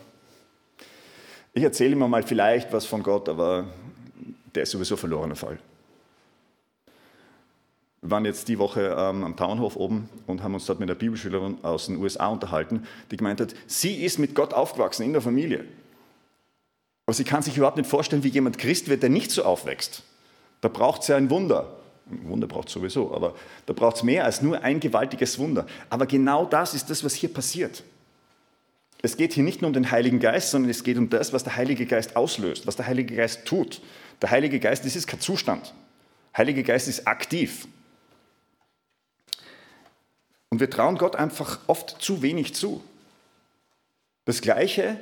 ich 1.54 1.62
erzähle 1.62 1.92
ihm 1.92 1.98
mal 1.98 2.22
vielleicht 2.22 2.72
was 2.72 2.86
von 2.86 3.02
Gott, 3.02 3.28
aber 3.28 3.66
der 4.54 4.64
ist 4.64 4.70
sowieso 4.70 4.96
verlorener 4.96 5.36
Fall. 5.36 5.58
Wir 8.00 8.10
waren 8.10 8.24
jetzt 8.24 8.48
die 8.48 8.58
Woche 8.58 8.96
ähm, 8.98 9.22
am 9.22 9.36
Townhof 9.36 9.76
oben 9.76 10.08
und 10.26 10.42
haben 10.42 10.54
uns 10.54 10.66
dort 10.66 10.80
mit 10.80 10.90
einer 10.90 10.98
Bibelschülerin 10.98 11.62
aus 11.62 11.86
den 11.86 11.98
USA 11.98 12.28
unterhalten, 12.28 12.86
die 13.10 13.16
gemeint 13.16 13.40
hat, 13.40 13.54
sie 13.66 14.02
ist 14.02 14.18
mit 14.18 14.34
Gott 14.34 14.54
aufgewachsen 14.54 15.04
in 15.04 15.12
der 15.12 15.22
Familie. 15.22 15.64
Aber 17.12 17.16
sie 17.18 17.24
kann 17.24 17.42
sich 17.42 17.58
überhaupt 17.58 17.76
nicht 17.76 17.90
vorstellen, 17.90 18.24
wie 18.24 18.28
jemand 18.28 18.56
Christ 18.56 18.88
wird, 18.88 19.02
der 19.02 19.10
nicht 19.10 19.30
so 19.30 19.44
aufwächst. 19.44 20.02
Da 20.62 20.68
braucht 20.68 21.02
es 21.02 21.08
ja 21.08 21.16
ein 21.18 21.28
Wunder. 21.28 21.76
Ein 22.10 22.26
Wunder 22.26 22.46
braucht 22.46 22.68
es 22.68 22.72
sowieso, 22.72 23.14
aber 23.14 23.34
da 23.66 23.74
braucht 23.74 23.96
es 23.96 24.02
mehr 24.02 24.24
als 24.24 24.40
nur 24.40 24.62
ein 24.62 24.80
gewaltiges 24.80 25.38
Wunder. 25.38 25.66
Aber 25.90 26.06
genau 26.06 26.46
das 26.46 26.72
ist 26.72 26.88
das, 26.88 27.04
was 27.04 27.12
hier 27.12 27.30
passiert. 27.30 27.84
Es 29.02 29.18
geht 29.18 29.34
hier 29.34 29.44
nicht 29.44 29.60
nur 29.60 29.68
um 29.68 29.74
den 29.74 29.90
Heiligen 29.90 30.20
Geist, 30.20 30.52
sondern 30.52 30.70
es 30.70 30.84
geht 30.84 30.96
um 30.96 31.10
das, 31.10 31.34
was 31.34 31.44
der 31.44 31.54
Heilige 31.54 31.84
Geist 31.84 32.16
auslöst, 32.16 32.66
was 32.66 32.76
der 32.76 32.86
Heilige 32.86 33.14
Geist 33.14 33.44
tut. 33.44 33.82
Der 34.22 34.30
Heilige 34.30 34.58
Geist, 34.58 34.86
das 34.86 34.96
ist 34.96 35.06
kein 35.06 35.20
Zustand. 35.20 35.74
Der 36.32 36.38
Heilige 36.38 36.62
Geist 36.62 36.88
ist 36.88 37.06
aktiv. 37.06 37.68
Und 40.48 40.60
wir 40.60 40.70
trauen 40.70 40.96
Gott 40.96 41.16
einfach 41.16 41.58
oft 41.66 41.90
zu 42.00 42.22
wenig 42.22 42.54
zu. 42.54 42.82
Das 44.24 44.40
Gleiche 44.40 44.96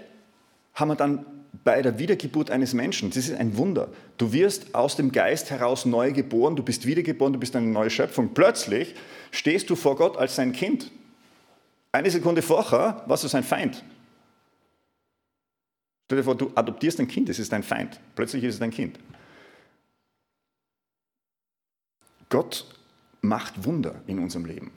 haben 0.75 0.88
wir 0.88 0.97
dann 0.97 1.25
bei 1.64 1.83
der 1.83 1.99
Wiedergeburt 1.99 2.50
eines 2.50 2.75
Menschen. 2.75 3.11
Das 3.11 3.16
ist 3.16 3.35
ein 3.35 3.57
Wunder. 3.57 3.88
Du 4.19 4.33
wirst 4.33 4.75
aus 4.75 4.97
dem 4.97 5.12
Geist 5.12 5.50
heraus 5.50 5.85
neu 5.85 6.12
geboren, 6.12 6.57
du 6.57 6.62
bist 6.62 6.87
wiedergeboren, 6.87 7.33
du 7.33 7.38
bist 7.38 7.57
eine 7.57 7.66
neue 7.66 7.90
Schöpfung. 7.90 8.33
Plötzlich 8.35 8.95
stehst 9.30 9.69
du 9.71 9.76
vor 9.76 9.97
Gott 9.97 10.16
als 10.16 10.37
sein 10.37 10.52
Kind. 10.52 10.90
Eine 11.92 12.11
Sekunde 12.11 12.42
vorher 12.42 13.02
warst 13.07 13.25
du 13.25 13.28
sein 13.28 13.42
Feind. 13.42 13.85
Stell 16.07 16.19
dir 16.19 16.25
vor, 16.25 16.37
du 16.37 16.50
adoptierst 16.54 17.00
ein 17.00 17.09
Kind, 17.09 17.28
es 17.28 17.38
ist 17.38 17.52
dein 17.52 17.62
Feind. 17.62 18.00
Plötzlich 18.14 18.45
ist 18.45 18.54
es 18.54 18.61
dein 18.61 18.71
Kind. 18.71 18.99
Gott 22.28 22.66
macht 23.21 23.64
Wunder 23.64 23.97
in 24.07 24.19
unserem 24.19 24.45
Leben. 24.45 24.71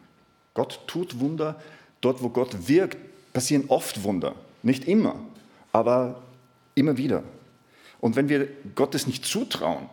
Gott 0.53 0.82
tut 0.88 1.20
Wunder. 1.20 1.62
Dort, 2.01 2.22
wo 2.22 2.30
Gott 2.30 2.68
wirkt, 2.68 2.98
passieren 3.32 3.65
oft 3.68 4.03
Wunder. 4.03 4.36
Nicht 4.62 4.86
immer, 4.88 5.15
aber 5.72 6.22
immer 6.75 6.98
wieder. 6.98 7.24
Und 8.00 8.15
wenn 8.15 8.30
wir 8.30 8.48
Gottes 8.75 9.08
nicht 9.08 9.25
zutrauen 9.25 9.89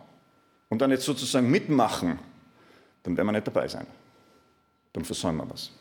und 0.69 0.81
dann 0.81 0.91
jetzt 0.91 1.05
sozusagen 1.05 1.49
mitmachen, 1.49 2.19
dann 3.03 3.15
werden 3.15 3.27
wir 3.27 3.33
nicht 3.33 3.47
dabei 3.47 3.67
sein. 3.67 3.87
Dann 4.93 5.05
versäumen 5.05 5.45
wir 5.45 5.49
was. 5.49 5.71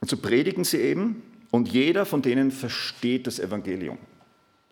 Und 0.00 0.08
so 0.08 0.16
predigen 0.16 0.64
sie 0.64 0.78
eben 0.78 1.22
und 1.50 1.68
jeder 1.68 2.06
von 2.06 2.22
denen 2.22 2.50
versteht 2.50 3.26
das 3.26 3.38
Evangelium. 3.38 3.98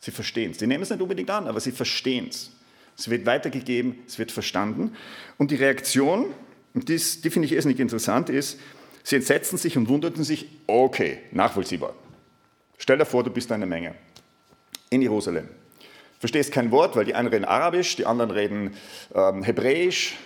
Sie 0.00 0.10
verstehen 0.10 0.52
es. 0.52 0.58
Sie 0.58 0.66
nehmen 0.66 0.82
es 0.82 0.90
nicht 0.90 1.02
unbedingt 1.02 1.30
an, 1.30 1.46
aber 1.46 1.60
sie 1.60 1.72
verstehen 1.72 2.28
es. 2.28 2.52
Es 2.96 3.10
wird 3.10 3.26
weitergegeben, 3.26 3.98
es 4.06 4.18
wird 4.18 4.32
verstanden. 4.32 4.94
Und 5.36 5.50
die 5.50 5.56
Reaktion, 5.56 6.26
und 6.74 6.88
dies, 6.88 7.20
die 7.20 7.30
finde 7.30 7.46
ich 7.46 7.52
irrsinnig 7.52 7.78
interessant, 7.78 8.28
ist, 8.28 8.58
sie 9.02 9.16
entsetzten 9.16 9.56
sich 9.56 9.76
und 9.76 9.88
wunderten 9.88 10.24
sich, 10.24 10.46
okay, 10.66 11.18
nachvollziehbar. 11.32 11.94
Stell 12.78 12.96
dir 12.96 13.04
vor, 13.04 13.24
du 13.24 13.30
bist 13.30 13.52
eine 13.52 13.66
Menge 13.66 13.94
in 14.90 15.02
Jerusalem. 15.02 15.48
Verstehst 16.18 16.52
kein 16.52 16.70
Wort, 16.70 16.96
weil 16.96 17.04
die 17.04 17.14
einen 17.14 17.28
reden 17.28 17.44
Arabisch, 17.44 17.96
die 17.96 18.06
anderen 18.06 18.30
reden 18.30 18.76
ähm, 19.14 19.42
Hebräisch. 19.42 20.16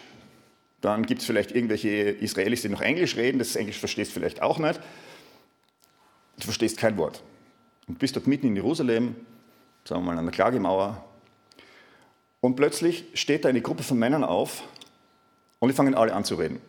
Dann 0.80 1.04
gibt 1.04 1.21
es 1.21 1.26
vielleicht 1.26 1.52
irgendwelche 1.52 1.88
Israelis, 1.88 2.62
die 2.62 2.68
noch 2.68 2.80
Englisch 2.80 3.16
reden. 3.16 3.38
Das 3.38 3.56
Englisch 3.56 3.78
verstehst 3.78 4.11
du 4.11 4.14
vielleicht 4.14 4.42
auch 4.42 4.59
nicht. 4.59 4.80
Du 6.38 6.44
verstehst 6.44 6.78
kein 6.78 6.97
Wort. 6.97 7.23
Und 7.88 7.99
bist 7.99 8.16
dort 8.16 8.26
mitten 8.26 8.47
in 8.47 8.56
Jerusalem, 8.56 9.16
sagen 9.85 10.02
wir 10.02 10.12
mal 10.12 10.18
an 10.18 10.25
der 10.25 10.32
Klagemauer, 10.32 11.04
und 12.40 12.56
plötzlich 12.56 13.04
steht 13.14 13.44
da 13.44 13.49
eine 13.49 13.61
Gruppe 13.61 13.85
von 13.85 13.99
Männern 13.99 14.25
auf 14.25 14.64
und 15.61 15.68
die 15.68 15.75
fangen 15.75 15.94
alle 15.94 16.12
an 16.12 16.25
zu 16.25 16.35
reden. 16.35 16.61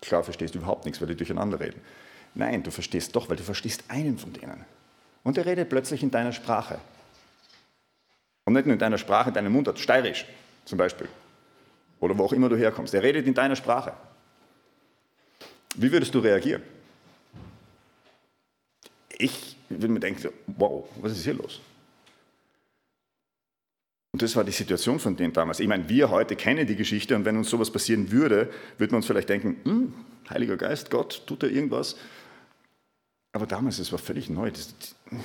Klar 0.00 0.22
verstehst 0.22 0.54
du 0.54 0.58
überhaupt 0.58 0.84
nichts, 0.84 1.00
weil 1.00 1.08
die 1.08 1.16
durcheinander 1.16 1.58
reden. 1.58 1.80
Nein, 2.38 2.62
du 2.62 2.70
verstehst 2.70 3.16
doch, 3.16 3.28
weil 3.28 3.36
du 3.36 3.42
verstehst 3.42 3.82
einen 3.88 4.16
von 4.16 4.32
denen. 4.32 4.64
Und 5.24 5.36
der 5.36 5.44
redet 5.44 5.68
plötzlich 5.68 6.04
in 6.04 6.10
deiner 6.12 6.32
Sprache. 6.32 6.78
Und 8.44 8.52
nicht 8.52 8.64
nur 8.64 8.74
in 8.74 8.78
deiner 8.78 8.96
Sprache, 8.96 9.30
in 9.30 9.34
deinem 9.34 9.52
Mundart, 9.52 9.80
steirisch 9.80 10.24
zum 10.64 10.78
Beispiel. 10.78 11.08
Oder 11.98 12.16
wo 12.16 12.24
auch 12.24 12.32
immer 12.32 12.48
du 12.48 12.56
herkommst. 12.56 12.94
Er 12.94 13.02
redet 13.02 13.26
in 13.26 13.34
deiner 13.34 13.56
Sprache. 13.56 13.92
Wie 15.74 15.90
würdest 15.90 16.14
du 16.14 16.20
reagieren? 16.20 16.62
Ich 19.18 19.56
würde 19.68 19.88
mir 19.92 20.00
denken, 20.00 20.28
wow, 20.46 20.88
was 21.00 21.12
ist 21.12 21.24
hier 21.24 21.34
los? 21.34 21.60
Und 24.12 24.22
das 24.22 24.36
war 24.36 24.44
die 24.44 24.52
Situation 24.52 25.00
von 25.00 25.16
denen 25.16 25.32
damals. 25.32 25.58
Ich 25.58 25.66
meine, 25.66 25.88
wir 25.88 26.08
heute 26.10 26.36
kennen 26.36 26.68
die 26.68 26.76
Geschichte 26.76 27.16
und 27.16 27.24
wenn 27.24 27.36
uns 27.36 27.50
sowas 27.50 27.72
passieren 27.72 28.12
würde, 28.12 28.48
würde 28.78 28.92
man 28.92 28.98
uns 28.98 29.06
vielleicht 29.06 29.28
denken, 29.28 29.56
hm, 29.64 29.92
Heiliger 30.30 30.56
Geist, 30.56 30.90
Gott, 30.90 31.22
tut 31.26 31.42
er 31.42 31.50
irgendwas? 31.50 31.96
Aber 33.32 33.46
damals, 33.46 33.78
es 33.78 33.92
war 33.92 33.98
völlig 33.98 34.28
neu. 34.28 34.50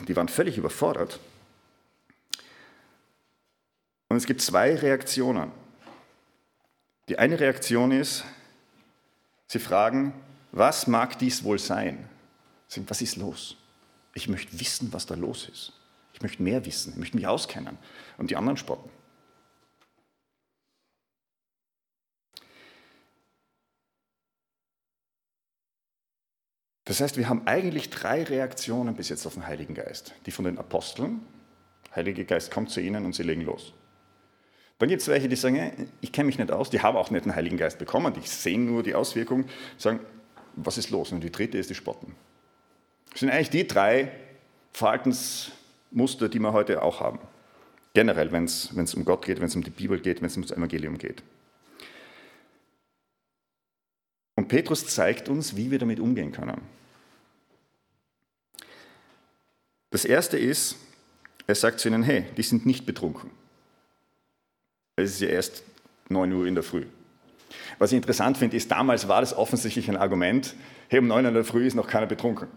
Die 0.08 0.16
waren 0.16 0.28
völlig 0.28 0.58
überfordert. 0.58 1.20
Und 4.10 4.18
es 4.18 4.26
gibt 4.26 4.42
zwei 4.42 4.76
Reaktionen. 4.76 5.52
Die 7.10 7.18
eine 7.18 7.40
Reaktion 7.40 7.92
ist, 7.92 8.24
sie 9.48 9.60
fragen, 9.60 10.14
was 10.52 10.88
mag 10.88 11.18
dies 11.18 11.44
wohl 11.44 11.60
sein? 11.60 12.08
Sie 12.68 12.76
sagen, 12.76 12.90
was 12.90 13.02
ist 13.02 13.16
los? 13.18 13.58
Ich 14.14 14.30
möchte 14.30 14.60
wissen, 14.60 14.94
was 14.94 15.06
da 15.06 15.16
los 15.16 15.50
ist. 15.50 15.74
Ich 16.14 16.22
möchte 16.22 16.44
mehr 16.44 16.66
wissen, 16.66 16.94
ich 16.94 17.00
möchte 17.00 17.18
mich 17.18 17.28
auskennen. 17.28 17.78
Und 18.18 18.30
die 18.30 18.36
anderen 18.36 18.58
spotten. 18.58 18.90
Das 26.86 27.00
heißt, 27.00 27.18
wir 27.18 27.30
haben 27.30 27.44
eigentlich 27.46 27.90
drei 27.90 28.24
Reaktionen 28.24 28.96
bis 28.96 29.10
jetzt 29.10 29.26
auf 29.26 29.36
den 29.36 29.48
Heiligen 29.48 29.74
Geist. 29.74 30.14
Die 30.26 30.32
von 30.32 30.46
den 30.46 30.58
Aposteln, 30.58 31.22
der 31.88 31.98
Heilige 31.98 32.26
Geist 32.26 32.52
kommt 32.52 32.70
zu 32.72 32.82
ihnen 32.82 33.06
und 33.06 33.16
sie 33.16 33.24
legen 33.24 33.42
los. 33.42 33.74
Dann 34.80 34.90
gibt 34.90 35.02
es 35.02 35.08
welche, 35.08 35.30
die 35.30 35.36
sagen, 35.38 35.90
ich 36.02 36.12
kenne 36.12 36.26
mich 36.26 36.38
nicht 36.38 36.52
aus, 36.52 36.70
die 36.70 36.82
haben 36.82 36.98
auch 36.98 37.10
nicht 37.10 37.26
den 37.26 37.36
Heiligen 37.36 37.58
Geist 37.58 37.80
bekommen, 37.80 38.14
die 38.14 38.28
sehen 38.28 38.66
nur 38.66 38.84
die 38.84 38.96
Auswirkungen, 38.96 39.46
sagen, 39.78 40.02
was 40.56 40.78
ist 40.78 40.90
los? 40.90 41.12
Und 41.12 41.22
die 41.22 41.32
dritte 41.32 41.58
ist 41.58 41.70
die 41.70 41.76
Spotten. 41.76 42.16
Das 43.12 43.22
sind 43.22 43.30
eigentlich 43.30 43.50
die 43.50 43.66
drei 43.66 44.12
Verhaltensmuster, 44.74 46.28
die 46.28 46.40
wir 46.40 46.52
heute 46.52 46.82
auch 46.82 47.00
haben. 47.00 47.20
Generell, 47.94 48.32
wenn 48.32 48.44
es 48.46 48.94
um 48.96 49.06
Gott 49.06 49.26
geht, 49.26 49.40
wenn 49.40 49.48
es 49.48 49.56
um 49.56 49.64
die 49.64 49.70
Bibel 49.70 50.00
geht, 50.00 50.22
wenn 50.22 50.28
es 50.28 50.36
um 50.36 50.42
das 50.42 50.52
Evangelium 50.52 50.98
geht. 50.98 51.24
Und 54.36 54.48
Petrus 54.48 54.88
zeigt 54.88 55.30
uns, 55.30 55.56
wie 55.56 55.72
wir 55.72 55.80
damit 55.80 56.00
umgehen 56.00 56.32
können. 56.32 56.62
Das 59.92 60.06
erste 60.06 60.40
ist, 60.40 60.78
er 61.46 61.56
sagt 61.56 61.80
zu 61.80 61.88
ihnen, 61.88 62.04
hey, 62.04 62.26
die 62.36 62.44
sind 62.44 62.66
nicht 62.66 62.86
betrunken. 62.86 63.30
Es 64.96 65.12
ist 65.12 65.22
ja 65.22 65.30
erst 65.30 65.64
9 66.10 66.32
Uhr 66.34 66.48
in 66.48 66.56
der 66.56 66.64
Früh. 66.64 66.86
Was 67.78 67.92
ich 67.92 67.98
interessant 67.98 68.38
finde, 68.38 68.58
ist, 68.58 68.72
damals 68.72 69.08
war 69.08 69.22
das 69.22 69.36
offensichtlich 69.36 69.90
ein 69.90 69.98
Argument, 69.98 70.56
hey, 70.90 71.00
um 71.00 71.08
9 71.08 71.26
Uhr 71.26 71.30
in 71.30 71.36
der 71.36 71.44
Früh 71.44 71.68
ist 71.68 71.76
noch 71.76 71.88
keiner 71.88 72.08
betrunken. 72.08 72.48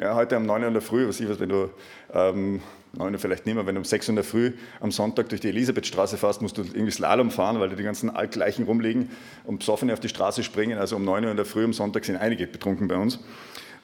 Ja, 0.00 0.14
heute 0.14 0.36
um 0.36 0.46
9 0.46 0.62
Uhr 0.62 0.68
in 0.68 0.74
der 0.74 0.82
Früh, 0.82 1.08
was 1.08 1.20
ich 1.20 1.28
weiß, 1.28 1.40
wenn 1.40 1.48
du, 1.48 1.70
ähm, 2.12 2.62
9 2.96 3.12
Uhr 3.12 3.18
vielleicht 3.18 3.46
nicht 3.46 3.54
mehr, 3.54 3.66
wenn 3.66 3.74
du 3.74 3.80
um 3.80 3.84
6 3.84 4.06
Uhr 4.06 4.10
in 4.10 4.16
der 4.16 4.24
Früh 4.24 4.52
am 4.80 4.90
Sonntag 4.90 5.28
durch 5.28 5.40
die 5.40 5.48
Elisabethstraße 5.48 6.16
fährst, 6.16 6.42
musst 6.42 6.58
du 6.58 6.62
irgendwie 6.62 6.90
Slalom 6.90 7.30
fahren, 7.30 7.60
weil 7.60 7.68
da 7.68 7.76
die 7.76 7.82
ganzen 7.82 8.10
Altgleichen 8.10 8.64
rumliegen 8.64 9.10
und 9.44 9.58
besoffen 9.58 9.90
auf 9.90 10.00
die 10.00 10.08
Straße 10.08 10.42
springen. 10.42 10.78
Also 10.78 10.96
um 10.96 11.04
9 11.04 11.24
Uhr 11.24 11.30
in 11.30 11.36
der 11.36 11.46
Früh 11.46 11.64
am 11.64 11.72
Sonntag 11.72 12.04
sind 12.04 12.16
einige 12.16 12.46
betrunken 12.46 12.88
bei 12.88 12.96
uns. 12.96 13.18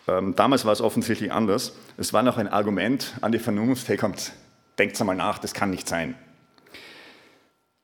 Ähm, 0.08 0.34
damals 0.34 0.64
war 0.64 0.72
es 0.72 0.80
offensichtlich 0.80 1.32
anders. 1.32 1.72
Es 1.96 2.12
war 2.12 2.22
noch 2.22 2.38
ein 2.38 2.48
Argument 2.48 3.14
an 3.20 3.32
die 3.32 3.38
Vernunft, 3.38 3.88
hey 3.88 3.96
kommt, 3.96 4.32
denkt 4.78 5.00
einmal 5.00 5.16
nach, 5.16 5.38
das 5.38 5.54
kann 5.54 5.70
nicht 5.70 5.88
sein. 5.88 6.14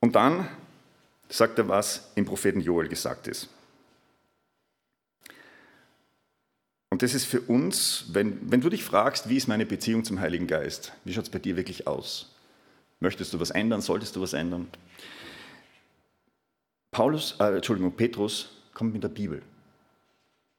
Und 0.01 0.17
dann 0.17 0.49
sagt 1.29 1.59
er, 1.59 1.69
was 1.69 2.11
im 2.15 2.25
Propheten 2.25 2.61
Joel 2.61 2.89
gesagt 2.89 3.29
ist. 3.29 3.49
Und 6.99 7.05
das 7.05 7.15
ist 7.15 7.27
für 7.27 7.41
uns, 7.43 8.07
wenn, 8.09 8.51
wenn 8.51 8.61
du 8.61 8.69
dich 8.69 8.83
fragst, 8.83 9.29
wie 9.29 9.37
ist 9.37 9.47
meine 9.47 9.65
Beziehung 9.65 10.03
zum 10.03 10.19
Heiligen 10.19 10.49
Geist, 10.49 10.93
wie 11.05 11.13
schaut 11.13 11.27
es 11.27 11.31
bei 11.31 11.39
dir 11.39 11.57
wirklich 11.57 11.87
aus? 11.87 12.35
Möchtest 12.99 13.33
du 13.33 13.39
was 13.39 13.51
ändern? 13.51 13.81
Solltest 13.81 14.17
du 14.17 14.21
was 14.21 14.33
ändern? 14.33 14.67
Paulus, 16.91 17.37
äh, 17.39 17.55
Entschuldigung, 17.55 17.93
Petrus 17.93 18.49
kommt 18.75 18.95
mit 18.95 19.05
der 19.05 19.11
Bibel. 19.11 19.43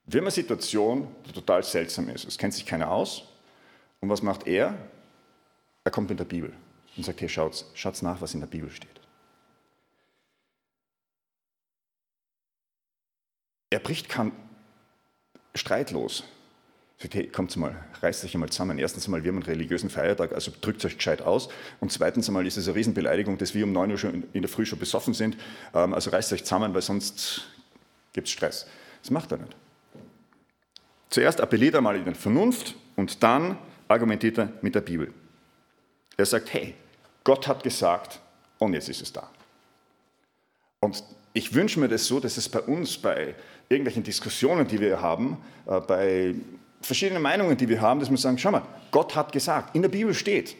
Wir 0.06 0.20
haben 0.20 0.28
eine 0.28 0.32
Situation, 0.32 1.14
die 1.28 1.34
total 1.34 1.62
seltsam 1.62 2.08
ist. 2.08 2.26
Es 2.26 2.38
kennt 2.38 2.54
sich 2.54 2.66
keiner 2.66 2.90
aus. 2.90 3.24
Und 4.00 4.08
was 4.08 4.22
macht 4.22 4.48
er? 4.48 4.78
Er 5.84 5.92
kommt 5.92 6.10
mit 6.10 6.20
der 6.20 6.24
Bibel 6.24 6.54
und 6.96 7.04
sagt, 7.04 7.20
hey, 7.20 7.28
schaut, 7.28 7.66
schaut 7.74 8.02
nach, 8.02 8.22
was 8.22 8.34
in 8.34 8.40
der 8.40 8.48
Bibel 8.48 8.70
steht. 8.70 9.02
Er 13.72 13.80
bricht 13.80 14.08
keinen 14.08 14.32
Streit 15.60 15.92
los. 15.92 16.24
Er 16.98 17.04
sagt, 17.04 17.16
hey, 17.16 17.28
kommt 17.28 17.56
mal, 17.56 17.76
reißt 18.02 18.26
euch 18.26 18.34
einmal 18.34 18.50
zusammen. 18.50 18.78
Erstens 18.78 19.06
einmal, 19.06 19.24
wir 19.24 19.30
haben 19.30 19.38
einen 19.38 19.46
religiösen 19.46 19.90
Feiertag, 19.90 20.34
also 20.34 20.52
drückt 20.60 20.84
euch 20.84 20.98
gescheit 20.98 21.22
aus. 21.22 21.50
Und 21.80 21.92
zweitens 21.92 22.28
einmal 22.28 22.46
ist 22.46 22.58
es 22.58 22.68
eine 22.68 22.76
Riesenbeleidigung, 22.76 23.38
dass 23.38 23.54
wir 23.54 23.64
um 23.64 23.72
9 23.72 23.92
Uhr 23.92 23.98
schon 23.98 24.24
in 24.34 24.42
der 24.42 24.50
Früh 24.50 24.66
schon 24.66 24.80
besoffen 24.80 25.14
sind. 25.14 25.38
Ähm, 25.74 25.94
also 25.94 26.10
reißt 26.10 26.34
euch 26.34 26.44
zusammen, 26.44 26.74
weil 26.74 26.82
sonst 26.82 27.48
gibt 28.12 28.28
es 28.28 28.34
Stress. 28.34 28.68
Das 29.02 29.12
macht 29.12 29.32
er 29.32 29.38
nicht. 29.38 29.56
Zuerst 31.10 31.42
appelliert 31.42 31.74
er 31.76 31.82
mal 31.82 31.96
in 31.96 32.06
die 32.06 32.14
Vernunft 32.14 32.76
und 32.96 33.24
dann 33.24 33.58
argumentiert 33.88 34.38
er 34.38 34.52
mit 34.62 34.76
der 34.76 34.82
Bibel. 34.82 35.14
Er 36.18 36.26
sagt, 36.26 36.54
hey, 36.54 36.76
Gott 37.24 37.48
hat 37.48 37.64
gesagt 37.64 38.20
und 38.58 38.74
jetzt 38.74 38.90
ist 38.90 39.02
es 39.02 39.14
da. 39.14 39.30
Und 40.82 41.04
ich 41.34 41.54
wünsche 41.54 41.80
mir 41.80 41.88
das 41.88 42.06
so, 42.06 42.20
dass 42.20 42.38
es 42.38 42.50
bei 42.50 42.62
uns, 42.62 42.98
bei 42.98 43.36
irgendwelchen 43.70 44.04
Diskussionen, 44.04 44.68
die 44.68 44.80
wir 44.80 45.02
haben, 45.02 45.38
äh, 45.68 45.80
bei 45.80 46.36
verschiedenen 46.82 47.22
Meinungen, 47.22 47.58
die 47.58 47.70
wir 47.70 47.82
haben, 47.82 48.00
dass 48.00 48.10
wir 48.10 48.18
sagen, 48.18 48.38
schau 48.38 48.52
mal, 48.52 48.64
Gott 48.92 49.16
hat 49.16 49.32
gesagt, 49.32 49.76
in 49.76 49.82
der 49.82 49.90
Bibel 49.90 50.14
steht. 50.14 50.56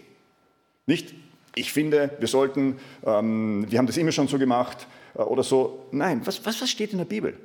Nicht, 0.86 1.14
ich 1.56 1.72
finde, 1.72 2.16
wir 2.20 2.28
sollten, 2.28 2.80
ähm, 3.06 3.66
wir 3.70 3.80
haben 3.80 3.88
das 3.88 3.98
immer 3.98 4.12
schon 4.12 4.28
so 4.28 4.38
gemacht 4.38 4.88
äh, 5.16 5.20
oder 5.20 5.44
so. 5.44 5.88
Nein, 5.92 6.22
was, 6.26 6.46
was, 6.46 6.62
was 6.62 6.70
steht 6.70 6.92
in 6.92 7.00
der 7.00 7.06
Bibel? 7.06 7.38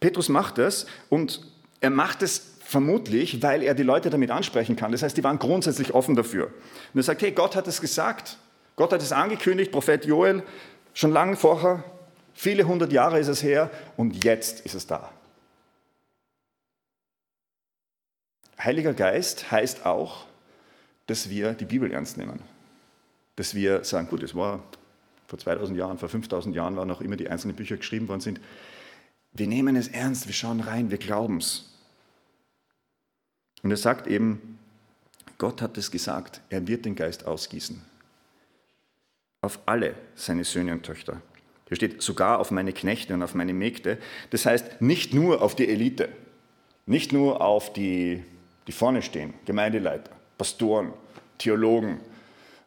Petrus 0.00 0.28
macht 0.28 0.58
das 0.58 0.86
und 1.08 1.40
er 1.80 1.90
macht 1.90 2.22
es 2.22 2.58
vermutlich, 2.60 3.42
weil 3.42 3.62
er 3.62 3.74
die 3.74 3.82
Leute 3.82 4.10
damit 4.10 4.30
ansprechen 4.30 4.76
kann. 4.76 4.92
Das 4.92 5.02
heißt, 5.02 5.16
die 5.16 5.24
waren 5.24 5.38
grundsätzlich 5.38 5.94
offen 5.94 6.14
dafür. 6.14 6.46
Und 6.92 7.00
er 7.00 7.02
sagt, 7.02 7.22
hey, 7.22 7.32
Gott 7.32 7.56
hat 7.56 7.66
es 7.66 7.80
gesagt. 7.80 8.36
Gott 8.78 8.92
hat 8.92 9.02
es 9.02 9.10
angekündigt, 9.10 9.72
Prophet 9.72 10.04
Joel, 10.04 10.44
schon 10.94 11.10
lange 11.10 11.34
vorher, 11.34 11.82
viele 12.32 12.62
hundert 12.62 12.92
Jahre 12.92 13.18
ist 13.18 13.26
es 13.26 13.42
her 13.42 13.72
und 13.96 14.22
jetzt 14.22 14.60
ist 14.60 14.74
es 14.74 14.86
da. 14.86 15.12
Heiliger 18.56 18.94
Geist 18.94 19.50
heißt 19.50 19.84
auch, 19.84 20.26
dass 21.08 21.28
wir 21.28 21.54
die 21.54 21.64
Bibel 21.64 21.90
ernst 21.90 22.18
nehmen. 22.18 22.40
Dass 23.34 23.56
wir 23.56 23.82
sagen, 23.82 24.06
gut, 24.08 24.22
es 24.22 24.36
war 24.36 24.62
vor 25.26 25.40
2000 25.40 25.76
Jahren, 25.76 25.98
vor 25.98 26.08
5000 26.08 26.54
Jahren, 26.54 26.76
waren 26.76 26.90
auch 26.92 27.00
immer 27.00 27.16
die 27.16 27.28
einzelnen 27.28 27.56
Bücher 27.56 27.78
geschrieben 27.78 28.06
worden 28.06 28.20
sind. 28.20 28.40
Wir 29.32 29.48
nehmen 29.48 29.74
es 29.74 29.88
ernst, 29.88 30.28
wir 30.28 30.34
schauen 30.34 30.60
rein, 30.60 30.92
wir 30.92 30.98
glauben 30.98 31.38
es. 31.38 31.68
Und 33.64 33.72
er 33.72 33.76
sagt 33.76 34.06
eben, 34.06 34.60
Gott 35.36 35.62
hat 35.62 35.76
es 35.78 35.90
gesagt, 35.90 36.42
er 36.48 36.68
wird 36.68 36.84
den 36.84 36.94
Geist 36.94 37.26
ausgießen 37.26 37.82
auf 39.40 39.58
alle 39.66 39.94
seine 40.14 40.44
Söhne 40.44 40.72
und 40.72 40.82
Töchter. 40.82 41.20
Hier 41.68 41.76
steht 41.76 42.02
sogar 42.02 42.38
auf 42.38 42.50
meine 42.50 42.72
Knechte 42.72 43.14
und 43.14 43.22
auf 43.22 43.34
meine 43.34 43.52
Mägde. 43.52 43.98
Das 44.30 44.46
heißt 44.46 44.80
nicht 44.80 45.12
nur 45.12 45.42
auf 45.42 45.54
die 45.54 45.68
Elite, 45.68 46.08
nicht 46.86 47.12
nur 47.12 47.40
auf 47.42 47.72
die, 47.72 48.24
die 48.66 48.72
vorne 48.72 49.02
stehen, 49.02 49.34
Gemeindeleiter, 49.44 50.10
Pastoren, 50.38 50.92
Theologen, 51.36 52.00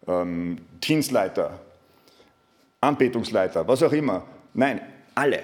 ähm, 0.08 0.60
Dienstleiter, 0.84 1.60
Anbetungsleiter, 2.80 3.68
was 3.68 3.84
auch 3.84 3.92
immer. 3.92 4.26
Nein, 4.54 4.82
alle. 5.16 5.44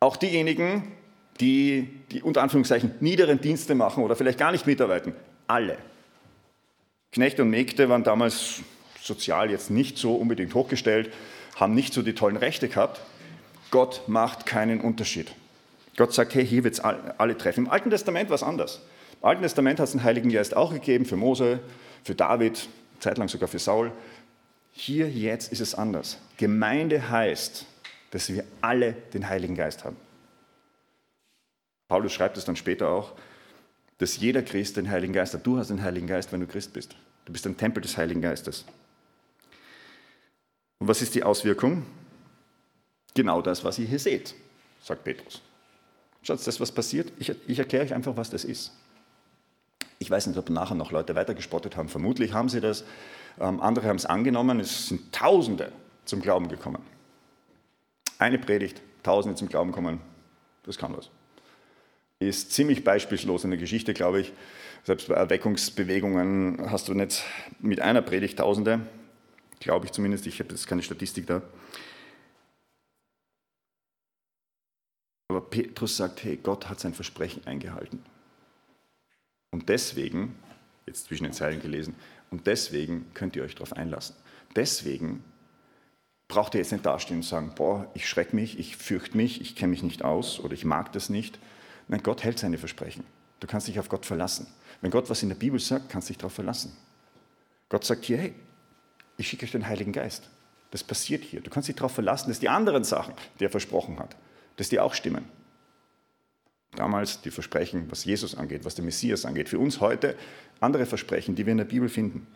Auch 0.00 0.16
diejenigen, 0.16 0.92
die, 1.40 1.88
die 2.10 2.22
unter 2.22 2.42
Anführungszeichen 2.42 2.94
niederen 3.00 3.40
Dienste 3.40 3.74
machen 3.74 4.02
oder 4.04 4.16
vielleicht 4.16 4.38
gar 4.38 4.52
nicht 4.52 4.66
mitarbeiten. 4.66 5.14
Alle. 5.46 5.78
Knechte 7.12 7.42
und 7.42 7.50
Mägde 7.50 7.88
waren 7.88 8.04
damals 8.04 8.62
sozial 9.06 9.50
jetzt 9.50 9.70
nicht 9.70 9.98
so 9.98 10.14
unbedingt 10.14 10.54
hochgestellt, 10.54 11.12
haben 11.54 11.74
nicht 11.74 11.94
so 11.94 12.02
die 12.02 12.14
tollen 12.14 12.36
Rechte 12.36 12.68
gehabt. 12.68 13.00
Gott 13.70 14.02
macht 14.06 14.46
keinen 14.46 14.80
Unterschied. 14.80 15.32
Gott 15.96 16.12
sagt, 16.12 16.34
hey, 16.34 16.46
hier 16.46 16.64
wird 16.64 16.74
es 16.74 16.80
alle 16.80 17.38
treffen. 17.38 17.64
Im 17.64 17.70
Alten 17.70 17.90
Testament 17.90 18.28
war 18.28 18.34
es 18.34 18.42
anders. 18.42 18.82
Im 19.20 19.28
Alten 19.28 19.42
Testament 19.42 19.80
hat 19.80 19.86
es 19.86 19.92
den 19.92 20.04
Heiligen 20.04 20.30
Geist 20.30 20.54
auch 20.54 20.72
gegeben 20.72 21.06
für 21.06 21.16
Mose, 21.16 21.60
für 22.04 22.14
David, 22.14 22.68
zeitlang 23.00 23.28
sogar 23.28 23.48
für 23.48 23.58
Saul. 23.58 23.92
Hier 24.72 25.08
jetzt 25.08 25.50
ist 25.52 25.60
es 25.60 25.74
anders. 25.74 26.18
Gemeinde 26.36 27.08
heißt, 27.08 27.64
dass 28.10 28.30
wir 28.30 28.44
alle 28.60 28.92
den 29.14 29.28
Heiligen 29.28 29.54
Geist 29.54 29.84
haben. 29.84 29.96
Paulus 31.88 32.12
schreibt 32.12 32.36
es 32.36 32.44
dann 32.44 32.56
später 32.56 32.90
auch, 32.90 33.12
dass 33.98 34.18
jeder 34.18 34.42
Christ 34.42 34.76
den 34.76 34.90
Heiligen 34.90 35.14
Geist 35.14 35.32
hat. 35.32 35.46
Du 35.46 35.56
hast 35.56 35.68
den 35.68 35.82
Heiligen 35.82 36.06
Geist, 36.06 36.30
wenn 36.32 36.40
du 36.40 36.46
Christ 36.46 36.74
bist. 36.74 36.94
Du 37.24 37.32
bist 37.32 37.46
ein 37.46 37.56
Tempel 37.56 37.80
des 37.80 37.96
Heiligen 37.96 38.20
Geistes. 38.20 38.66
Und 40.78 40.88
was 40.88 41.02
ist 41.02 41.14
die 41.14 41.22
Auswirkung? 41.22 41.84
Genau 43.14 43.40
das, 43.40 43.64
was 43.64 43.78
ihr 43.78 43.86
hier 43.86 43.98
seht, 43.98 44.34
sagt 44.82 45.04
Petrus. 45.04 45.40
Schaut, 46.22 46.46
das, 46.46 46.60
was 46.60 46.72
passiert? 46.72 47.12
Ich, 47.18 47.32
ich 47.46 47.58
erkläre 47.58 47.84
euch 47.84 47.94
einfach, 47.94 48.16
was 48.16 48.30
das 48.30 48.44
ist. 48.44 48.72
Ich 49.98 50.10
weiß 50.10 50.26
nicht, 50.26 50.36
ob 50.36 50.50
nachher 50.50 50.74
noch 50.74 50.90
Leute 50.90 51.14
weitergespottet 51.14 51.76
haben. 51.76 51.88
Vermutlich 51.88 52.32
haben 52.32 52.48
sie 52.48 52.60
das. 52.60 52.84
Ähm, 53.40 53.60
andere 53.60 53.88
haben 53.88 53.96
es 53.96 54.06
angenommen. 54.06 54.60
Es 54.60 54.88
sind 54.88 55.12
Tausende 55.12 55.72
zum 56.04 56.20
Glauben 56.20 56.48
gekommen. 56.48 56.82
Eine 58.18 58.38
Predigt, 58.38 58.82
Tausende 59.02 59.36
zum 59.36 59.48
Glauben 59.48 59.72
kommen. 59.72 60.00
Das 60.64 60.76
kann 60.76 60.96
was. 60.96 61.10
Ist 62.18 62.52
ziemlich 62.52 62.82
beispielslos 62.82 63.44
in 63.44 63.50
der 63.50 63.58
Geschichte, 63.58 63.94
glaube 63.94 64.20
ich. 64.20 64.32
Selbst 64.84 65.08
bei 65.08 65.14
Erweckungsbewegungen 65.14 66.70
hast 66.70 66.88
du 66.88 66.94
nicht 66.94 67.24
mit 67.60 67.80
einer 67.80 68.02
Predigt 68.02 68.38
Tausende. 68.38 68.80
Glaube 69.66 69.86
ich 69.86 69.90
zumindest, 69.90 70.28
ich 70.28 70.38
habe 70.38 70.50
jetzt 70.50 70.68
keine 70.68 70.80
Statistik 70.80 71.26
da. 71.26 71.42
Aber 75.28 75.40
Petrus 75.40 75.96
sagt, 75.96 76.22
hey, 76.22 76.36
Gott 76.36 76.68
hat 76.68 76.78
sein 76.78 76.94
Versprechen 76.94 77.44
eingehalten. 77.48 78.00
Und 79.50 79.68
deswegen, 79.68 80.36
jetzt 80.86 81.06
zwischen 81.06 81.24
den 81.24 81.32
Zeilen 81.32 81.60
gelesen, 81.60 81.96
und 82.30 82.46
deswegen 82.46 83.12
könnt 83.12 83.34
ihr 83.34 83.42
euch 83.42 83.56
darauf 83.56 83.72
einlassen. 83.72 84.14
Deswegen 84.54 85.24
braucht 86.28 86.54
ihr 86.54 86.60
jetzt 86.60 86.70
nicht 86.70 86.86
dastehen 86.86 87.16
und 87.16 87.24
sagen, 87.24 87.52
boah, 87.56 87.90
ich 87.94 88.08
schrecke 88.08 88.36
mich, 88.36 88.60
ich 88.60 88.76
fürchte 88.76 89.16
mich, 89.16 89.40
ich 89.40 89.56
kenne 89.56 89.70
mich 89.70 89.82
nicht 89.82 90.04
aus 90.04 90.38
oder 90.38 90.54
ich 90.54 90.64
mag 90.64 90.92
das 90.92 91.08
nicht. 91.08 91.40
Nein, 91.88 92.04
Gott 92.04 92.22
hält 92.22 92.38
seine 92.38 92.58
Versprechen. 92.58 93.02
Du 93.40 93.48
kannst 93.48 93.66
dich 93.66 93.80
auf 93.80 93.88
Gott 93.88 94.06
verlassen. 94.06 94.46
Wenn 94.80 94.92
Gott 94.92 95.10
was 95.10 95.24
in 95.24 95.28
der 95.28 95.36
Bibel 95.36 95.58
sagt, 95.58 95.88
kannst 95.88 96.08
du 96.08 96.12
dich 96.12 96.18
darauf 96.18 96.34
verlassen. 96.34 96.76
Gott 97.68 97.84
sagt 97.84 98.04
hier, 98.04 98.18
hey, 98.18 98.34
ich 99.16 99.28
schicke 99.28 99.44
euch 99.44 99.52
den 99.52 99.66
Heiligen 99.66 99.92
Geist. 99.92 100.28
Das 100.70 100.84
passiert 100.84 101.24
hier. 101.24 101.40
Du 101.40 101.50
kannst 101.50 101.68
dich 101.68 101.76
darauf 101.76 101.92
verlassen, 101.92 102.28
dass 102.28 102.40
die 102.40 102.48
anderen 102.48 102.84
Sachen, 102.84 103.14
die 103.38 103.44
er 103.44 103.50
versprochen 103.50 103.98
hat, 103.98 104.16
dass 104.56 104.68
die 104.68 104.80
auch 104.80 104.94
stimmen. 104.94 105.24
Damals 106.74 107.22
die 107.22 107.30
Versprechen, 107.30 107.90
was 107.90 108.04
Jesus 108.04 108.34
angeht, 108.34 108.64
was 108.64 108.74
der 108.74 108.84
Messias 108.84 109.24
angeht. 109.24 109.48
Für 109.48 109.58
uns 109.58 109.80
heute 109.80 110.16
andere 110.60 110.84
Versprechen, 110.84 111.34
die 111.34 111.46
wir 111.46 111.52
in 111.52 111.58
der 111.58 111.64
Bibel 111.64 111.88
finden. 111.88 112.26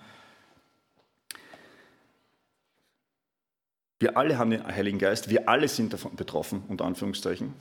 Wir 3.98 4.16
alle 4.16 4.38
haben 4.38 4.50
den 4.50 4.66
Heiligen 4.66 4.98
Geist, 4.98 5.28
wir 5.28 5.46
alle 5.48 5.68
sind 5.68 5.92
davon 5.92 6.16
betroffen, 6.16 6.62
unter 6.68 6.86
Anführungszeichen. 6.86 7.52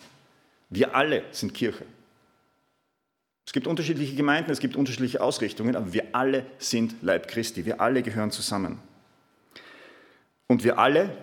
Wir 0.69 0.95
alle 0.95 1.23
sind 1.31 1.53
Kirche. 1.53 1.85
Es 3.45 3.51
gibt 3.51 3.67
unterschiedliche 3.67 4.15
Gemeinden, 4.15 4.51
es 4.51 4.59
gibt 4.59 4.77
unterschiedliche 4.77 5.21
Ausrichtungen, 5.21 5.75
aber 5.75 5.91
wir 5.91 6.15
alle 6.15 6.45
sind 6.59 6.95
Leib 7.01 7.27
Christi, 7.27 7.65
wir 7.65 7.81
alle 7.81 8.03
gehören 8.03 8.31
zusammen. 8.31 8.79
Und 10.49 10.63
wir 10.63 10.79
alle 10.79 11.15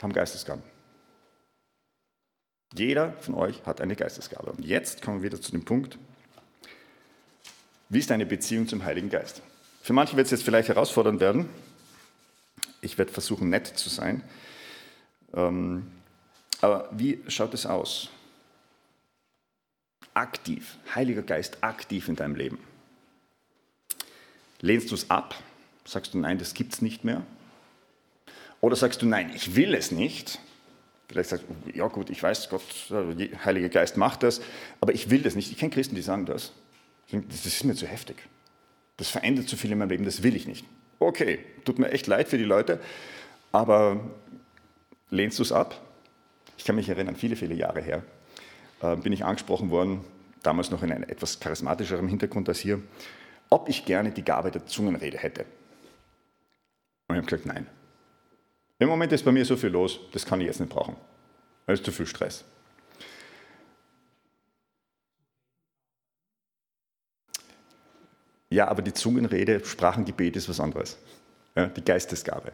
haben 0.00 0.12
Geistesgaben. 0.12 0.62
Jeder 2.74 3.14
von 3.14 3.34
euch 3.34 3.64
hat 3.64 3.80
eine 3.80 3.96
Geistesgabe. 3.96 4.52
Und 4.52 4.64
jetzt 4.64 5.00
kommen 5.00 5.22
wir 5.22 5.32
wieder 5.32 5.40
zu 5.40 5.50
dem 5.52 5.64
Punkt, 5.64 5.98
wie 7.88 7.98
ist 7.98 8.10
deine 8.10 8.26
Beziehung 8.26 8.68
zum 8.68 8.84
Heiligen 8.84 9.08
Geist? 9.08 9.40
Für 9.80 9.94
manche 9.94 10.16
wird 10.16 10.26
es 10.26 10.32
jetzt 10.32 10.42
vielleicht 10.42 10.68
herausfordernd 10.68 11.18
werden. 11.18 11.48
Ich 12.82 12.98
werde 12.98 13.10
versuchen, 13.10 13.48
nett 13.48 13.66
zu 13.66 13.88
sein. 13.88 14.22
Ähm, 15.32 15.90
aber 16.60 16.90
wie 16.92 17.22
schaut 17.28 17.54
es 17.54 17.64
aus? 17.64 18.10
Aktiv, 20.12 20.76
Heiliger 20.94 21.22
Geist 21.22 21.64
aktiv 21.64 22.08
in 22.08 22.16
deinem 22.16 22.34
Leben. 22.34 22.58
Lehnst 24.60 24.90
du 24.90 24.94
es 24.94 25.08
ab? 25.08 25.34
Sagst 25.86 26.12
du, 26.12 26.18
nein, 26.18 26.36
das 26.36 26.52
gibt 26.52 26.74
es 26.74 26.82
nicht 26.82 27.04
mehr? 27.04 27.24
Oder 28.60 28.76
sagst 28.76 29.02
du, 29.02 29.06
nein, 29.06 29.30
ich 29.34 29.54
will 29.54 29.74
es 29.74 29.90
nicht? 29.90 30.38
Vielleicht 31.08 31.30
sagst 31.30 31.44
du, 31.48 31.78
ja 31.78 31.86
gut, 31.86 32.10
ich 32.10 32.22
weiß, 32.22 32.48
Gott, 32.50 32.62
der 32.90 33.44
Heilige 33.44 33.70
Geist 33.70 33.96
macht 33.96 34.22
das, 34.22 34.40
aber 34.80 34.92
ich 34.92 35.10
will 35.10 35.22
das 35.22 35.34
nicht. 35.36 35.50
Ich 35.50 35.58
kenne 35.58 35.70
Christen, 35.70 35.94
die 35.94 36.02
sagen 36.02 36.26
das. 36.26 36.52
Das 37.10 37.46
ist 37.46 37.64
mir 37.64 37.74
zu 37.74 37.86
heftig. 37.86 38.16
Das 38.98 39.08
verändert 39.08 39.48
zu 39.48 39.56
viel 39.56 39.72
in 39.72 39.78
meinem 39.78 39.90
Leben, 39.90 40.04
das 40.04 40.22
will 40.22 40.36
ich 40.36 40.46
nicht. 40.46 40.66
Okay, 40.98 41.38
tut 41.64 41.78
mir 41.78 41.90
echt 41.90 42.06
leid 42.08 42.28
für 42.28 42.36
die 42.36 42.44
Leute, 42.44 42.80
aber 43.52 44.00
lehnst 45.10 45.38
du 45.38 45.42
es 45.42 45.52
ab? 45.52 45.80
Ich 46.58 46.64
kann 46.64 46.74
mich 46.74 46.88
erinnern, 46.88 47.14
viele, 47.14 47.36
viele 47.36 47.54
Jahre 47.54 47.80
her 47.80 48.02
äh, 48.82 48.96
bin 48.96 49.12
ich 49.12 49.24
angesprochen 49.24 49.70
worden, 49.70 50.04
damals 50.42 50.70
noch 50.70 50.82
in 50.82 50.92
einem 50.92 51.04
etwas 51.04 51.40
charismatischeren 51.40 52.08
Hintergrund 52.08 52.48
als 52.48 52.58
hier, 52.58 52.82
ob 53.48 53.68
ich 53.68 53.84
gerne 53.84 54.10
die 54.10 54.24
Gabe 54.24 54.50
der 54.50 54.66
Zungenrede 54.66 55.18
hätte. 55.18 55.46
Und 57.06 57.14
ich 57.14 57.22
habe 57.22 57.26
gesagt, 57.26 57.46
nein. 57.46 57.66
Im 58.78 58.88
Moment 58.88 59.12
ist 59.12 59.24
bei 59.24 59.32
mir 59.32 59.44
so 59.44 59.56
viel 59.56 59.70
los, 59.70 59.98
das 60.12 60.24
kann 60.24 60.40
ich 60.40 60.46
jetzt 60.46 60.60
nicht 60.60 60.70
brauchen. 60.70 60.96
Das 61.66 61.80
ist 61.80 61.84
zu 61.84 61.92
viel 61.92 62.06
Stress. 62.06 62.44
Ja, 68.50 68.68
aber 68.68 68.82
die 68.82 68.94
Zungenrede, 68.94 69.64
Sprachengebet 69.64 70.36
ist 70.36 70.48
was 70.48 70.60
anderes. 70.60 70.96
Ja, 71.54 71.66
die 71.66 71.84
Geistesgabe. 71.84 72.52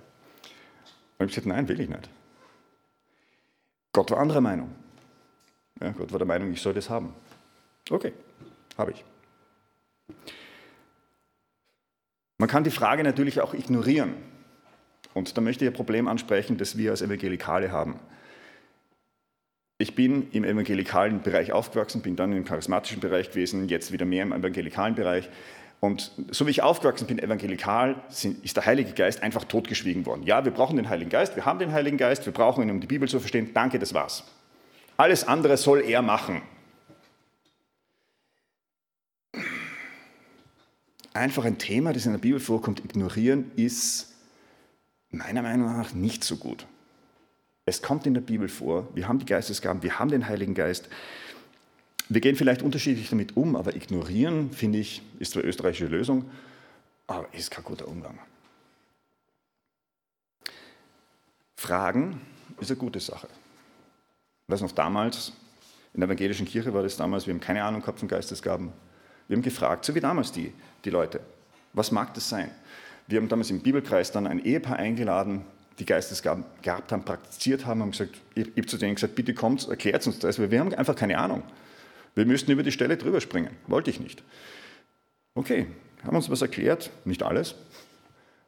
Und 1.18 1.30
ich 1.30 1.36
habe 1.36 1.42
gesagt, 1.42 1.46
nein, 1.46 1.68
will 1.68 1.80
ich 1.80 1.88
nicht. 1.88 2.08
Gott 3.92 4.10
war 4.10 4.18
anderer 4.18 4.40
Meinung. 4.40 4.74
Ja, 5.80 5.90
Gott 5.90 6.10
war 6.10 6.18
der 6.18 6.26
Meinung, 6.26 6.52
ich 6.52 6.60
soll 6.60 6.74
das 6.74 6.90
haben. 6.90 7.14
Okay, 7.90 8.12
habe 8.76 8.92
ich. 8.92 9.04
Man 12.38 12.48
kann 12.48 12.64
die 12.64 12.70
Frage 12.70 13.04
natürlich 13.04 13.40
auch 13.40 13.54
ignorieren. 13.54 14.14
Und 15.14 15.36
da 15.36 15.40
möchte 15.40 15.64
ich 15.64 15.70
ein 15.70 15.74
Problem 15.74 16.08
ansprechen, 16.08 16.58
das 16.58 16.76
wir 16.76 16.90
als 16.90 17.00
Evangelikale 17.00 17.70
haben. 17.70 17.98
Ich 19.78 19.94
bin 19.94 20.28
im 20.32 20.44
evangelikalen 20.44 21.22
Bereich 21.22 21.52
aufgewachsen, 21.52 22.02
bin 22.02 22.16
dann 22.16 22.32
im 22.32 22.44
charismatischen 22.44 23.00
Bereich 23.00 23.30
gewesen, 23.30 23.68
jetzt 23.68 23.92
wieder 23.92 24.04
mehr 24.04 24.22
im 24.22 24.32
evangelikalen 24.32 24.94
Bereich. 24.94 25.28
Und 25.80 26.12
so 26.30 26.46
wie 26.46 26.50
ich 26.50 26.62
aufgewachsen 26.62 27.06
bin, 27.06 27.18
evangelikal, 27.18 28.02
ist 28.08 28.56
der 28.56 28.66
Heilige 28.66 28.92
Geist 28.92 29.22
einfach 29.22 29.44
totgeschwiegen 29.44 30.06
worden. 30.06 30.22
Ja, 30.22 30.44
wir 30.44 30.52
brauchen 30.52 30.76
den 30.76 30.88
Heiligen 30.88 31.10
Geist, 31.10 31.36
wir 31.36 31.44
haben 31.44 31.58
den 31.58 31.72
Heiligen 31.72 31.98
Geist, 31.98 32.24
wir 32.24 32.32
brauchen 32.32 32.62
ihn, 32.62 32.70
um 32.70 32.80
die 32.80 32.86
Bibel 32.86 33.08
zu 33.08 33.20
verstehen. 33.20 33.50
Danke, 33.52 33.78
das 33.78 33.92
war's. 33.92 34.24
Alles 34.96 35.26
andere 35.26 35.56
soll 35.56 35.82
er 35.82 36.02
machen. 36.02 36.40
Einfach 41.12 41.44
ein 41.44 41.58
Thema, 41.58 41.92
das 41.92 42.06
in 42.06 42.12
der 42.12 42.18
Bibel 42.18 42.40
vorkommt, 42.40 42.84
ignorieren, 42.84 43.50
ist 43.56 44.13
meiner 45.16 45.42
Meinung 45.42 45.76
nach 45.76 45.92
nicht 45.92 46.24
so 46.24 46.36
gut. 46.36 46.66
Es 47.66 47.80
kommt 47.80 48.06
in 48.06 48.14
der 48.14 48.20
Bibel 48.20 48.48
vor, 48.48 48.88
wir 48.94 49.08
haben 49.08 49.18
die 49.18 49.26
Geistesgaben, 49.26 49.82
wir 49.82 49.98
haben 49.98 50.10
den 50.10 50.26
Heiligen 50.26 50.54
Geist. 50.54 50.88
Wir 52.08 52.20
gehen 52.20 52.36
vielleicht 52.36 52.62
unterschiedlich 52.62 53.08
damit 53.08 53.36
um, 53.36 53.56
aber 53.56 53.74
ignorieren, 53.74 54.50
finde 54.52 54.78
ich, 54.78 55.02
ist 55.18 55.32
zwar 55.32 55.44
österreichische 55.44 55.86
Lösung, 55.86 56.30
aber 57.06 57.26
ist 57.32 57.50
kein 57.50 57.64
guter 57.64 57.88
Umgang. 57.88 58.18
Fragen 61.56 62.20
ist 62.60 62.70
eine 62.70 62.78
gute 62.78 63.00
Sache. 63.00 63.28
Ich 64.46 64.52
weiß 64.52 64.60
noch 64.60 64.72
damals, 64.72 65.32
in 65.94 66.00
der 66.00 66.08
evangelischen 66.08 66.46
Kirche 66.46 66.74
war 66.74 66.82
das 66.82 66.96
damals, 66.96 67.26
wir 67.26 67.32
haben 67.32 67.40
keine 67.40 67.64
Ahnung 67.64 67.80
gehabt 67.80 68.00
von 68.00 68.08
Geistesgaben. 68.08 68.72
Wir 69.28 69.36
haben 69.36 69.42
gefragt, 69.42 69.86
so 69.86 69.94
wie 69.94 70.00
damals 70.00 70.32
die, 70.32 70.52
die 70.84 70.90
Leute, 70.90 71.20
was 71.72 71.90
mag 71.90 72.12
das 72.12 72.28
sein? 72.28 72.50
Wir 73.06 73.20
haben 73.20 73.28
damals 73.28 73.50
im 73.50 73.60
Bibelkreis 73.60 74.12
dann 74.12 74.26
ein 74.26 74.44
Ehepaar 74.44 74.76
eingeladen, 74.76 75.44
die 75.78 75.84
Geistesgaben 75.84 76.44
gehabt 76.62 76.92
haben, 76.92 77.04
praktiziert 77.04 77.66
haben, 77.66 77.82
haben 77.82 77.90
gesagt, 77.90 78.18
ich 78.34 78.46
habe 78.46 78.66
zu 78.66 78.78
denen 78.78 78.94
gesagt, 78.94 79.14
bitte 79.14 79.34
kommt, 79.34 79.68
erklärt 79.68 80.06
uns 80.06 80.18
das, 80.18 80.38
weil 80.38 80.50
wir 80.50 80.60
haben 80.60 80.72
einfach 80.74 80.96
keine 80.96 81.18
Ahnung. 81.18 81.42
Wir 82.14 82.26
müssten 82.26 82.52
über 82.52 82.62
die 82.62 82.72
Stelle 82.72 82.96
drüber 82.96 83.20
springen. 83.20 83.50
Wollte 83.66 83.90
ich 83.90 84.00
nicht. 84.00 84.22
Okay, 85.34 85.66
haben 86.04 86.16
uns 86.16 86.30
was 86.30 86.42
erklärt, 86.42 86.90
nicht 87.04 87.22
alles, 87.22 87.56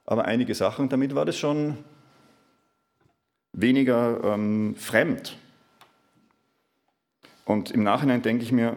aber 0.04 0.24
einige 0.24 0.54
Sachen. 0.54 0.88
Damit 0.88 1.14
war 1.14 1.24
das 1.24 1.36
schon 1.36 1.78
weniger 3.52 4.20
ähm, 4.22 4.76
fremd. 4.76 5.36
Und 7.44 7.70
im 7.70 7.82
Nachhinein 7.82 8.22
denke 8.22 8.44
ich 8.44 8.52
mir, 8.52 8.76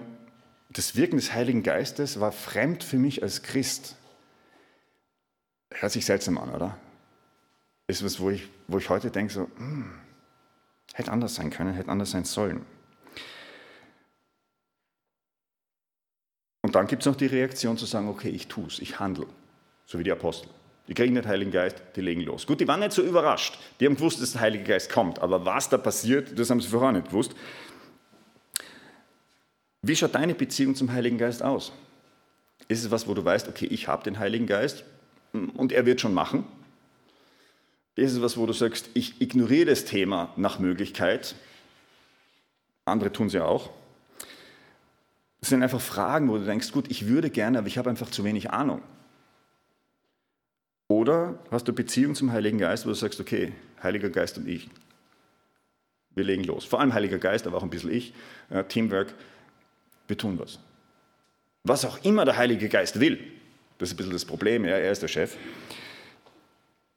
das 0.71 0.95
Wirken 0.95 1.17
des 1.17 1.33
Heiligen 1.33 1.63
Geistes 1.63 2.19
war 2.19 2.31
fremd 2.31 2.83
für 2.83 2.97
mich 2.97 3.23
als 3.23 3.41
Christ. 3.41 3.95
Hört 5.71 5.91
sich 5.91 6.05
seltsam 6.05 6.37
an, 6.37 6.49
oder? 6.49 6.77
Ist 7.87 8.03
was, 8.03 8.19
wo 8.19 8.29
ich, 8.29 8.47
wo 8.67 8.77
ich 8.77 8.89
heute 8.89 9.11
denke, 9.11 9.33
so, 9.33 9.49
hm, 9.57 9.91
hätte 10.93 11.11
anders 11.11 11.35
sein 11.35 11.49
können, 11.49 11.73
hätte 11.73 11.89
anders 11.89 12.11
sein 12.11 12.25
sollen. 12.25 12.65
Und 16.61 16.75
dann 16.75 16.87
gibt 16.87 17.03
es 17.03 17.05
noch 17.05 17.15
die 17.15 17.25
Reaktion 17.25 17.77
zu 17.77 17.85
sagen, 17.85 18.09
okay, 18.09 18.29
ich 18.29 18.47
tue 18.47 18.67
es, 18.67 18.79
ich 18.79 18.99
handle, 18.99 19.25
so 19.85 19.97
wie 19.97 20.03
die 20.03 20.11
Apostel. 20.11 20.49
Die 20.87 20.95
kriegen 20.95 21.13
den 21.13 21.27
Heiligen 21.27 21.51
Geist, 21.51 21.77
die 21.95 22.01
legen 22.01 22.21
los. 22.21 22.47
Gut, 22.47 22.59
die 22.59 22.67
waren 22.67 22.79
nicht 22.79 22.93
so 22.93 23.03
überrascht. 23.03 23.59
Die 23.79 23.85
haben 23.85 23.95
gewusst, 23.95 24.21
dass 24.21 24.31
der 24.31 24.41
Heilige 24.41 24.63
Geist 24.63 24.91
kommt. 24.91 25.19
Aber 25.19 25.45
was 25.45 25.69
da 25.69 25.77
passiert, 25.77 26.37
das 26.37 26.49
haben 26.49 26.61
sie 26.61 26.67
vorher 26.67 26.91
nicht 26.91 27.07
gewusst. 27.07 27.35
Wie 29.83 29.95
schaut 29.95 30.15
deine 30.15 30.33
Beziehung 30.33 30.73
zum 30.73 30.91
Heiligen 30.91 31.19
Geist 31.19 31.43
aus? 31.43 31.71
Ist 32.67 32.83
es 32.83 32.91
was, 32.91 33.07
wo 33.07 33.13
du 33.13 33.23
weißt, 33.23 33.47
okay, 33.47 33.67
ich 33.67 33.87
habe 33.87 34.03
den 34.03 34.17
Heiligen 34.17 34.47
Geist 34.47 34.83
und 35.33 35.71
er 35.71 35.85
wird 35.85 36.01
schon 36.01 36.13
machen? 36.13 36.45
Ist 37.95 38.13
es 38.13 38.21
was, 38.21 38.37
wo 38.37 38.45
du 38.45 38.53
sagst, 38.53 38.89
ich 38.93 39.21
ignoriere 39.21 39.65
das 39.65 39.85
Thema 39.85 40.33
nach 40.37 40.59
Möglichkeit? 40.59 41.35
Andere 42.85 43.11
tun 43.11 43.27
es 43.27 43.33
ja 43.33 43.45
auch. 43.45 43.69
Das 45.41 45.49
sind 45.49 45.63
einfach 45.63 45.81
Fragen, 45.81 46.29
wo 46.29 46.37
du 46.37 46.45
denkst, 46.45 46.71
gut, 46.71 46.89
ich 46.89 47.07
würde 47.07 47.29
gerne, 47.29 47.59
aber 47.59 47.67
ich 47.67 47.77
habe 47.77 47.89
einfach 47.89 48.09
zu 48.09 48.23
wenig 48.23 48.51
Ahnung. 48.51 48.81
Oder 50.87 51.39
hast 51.51 51.67
du 51.67 51.73
Beziehung 51.73 52.15
zum 52.15 52.31
Heiligen 52.31 52.57
Geist, 52.57 52.85
wo 52.85 52.89
du 52.89 52.95
sagst, 52.95 53.19
okay, 53.19 53.53
Heiliger 53.81 54.09
Geist 54.09 54.37
und 54.37 54.47
ich, 54.47 54.69
wir 56.15 56.23
legen 56.23 56.43
los. 56.43 56.65
Vor 56.65 56.79
allem 56.79 56.93
Heiliger 56.93 57.19
Geist, 57.19 57.47
aber 57.47 57.57
auch 57.57 57.63
ein 57.63 57.69
bisschen 57.69 57.91
ich, 57.91 58.13
ja, 58.49 58.63
Teamwork, 58.63 59.13
wir 60.07 60.17
tun 60.17 60.39
was. 60.39 60.59
Was 61.63 61.85
auch 61.85 62.03
immer 62.03 62.25
der 62.25 62.37
Heilige 62.37 62.67
Geist 62.69 62.99
will, 62.99 63.19
das 63.79 63.89
ist 63.89 63.93
ein 63.93 63.97
bisschen 63.97 64.13
das 64.13 64.25
Problem, 64.25 64.65
ja, 64.65 64.77
er 64.77 64.91
ist 64.91 65.01
der 65.01 65.07
Chef. 65.07 65.35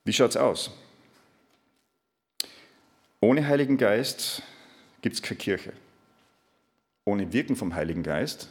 Wie 0.04 0.12
schaut 0.12 0.30
es 0.30 0.36
aus? 0.36 0.70
Ohne 3.20 3.46
Heiligen 3.46 3.78
Geist 3.78 4.42
gibt 5.00 5.14
es 5.14 5.22
keine 5.22 5.38
Kirche. 5.38 5.72
Ohne 7.04 7.32
Wirken 7.32 7.56
vom 7.56 7.74
Heiligen 7.74 8.02
Geist 8.02 8.48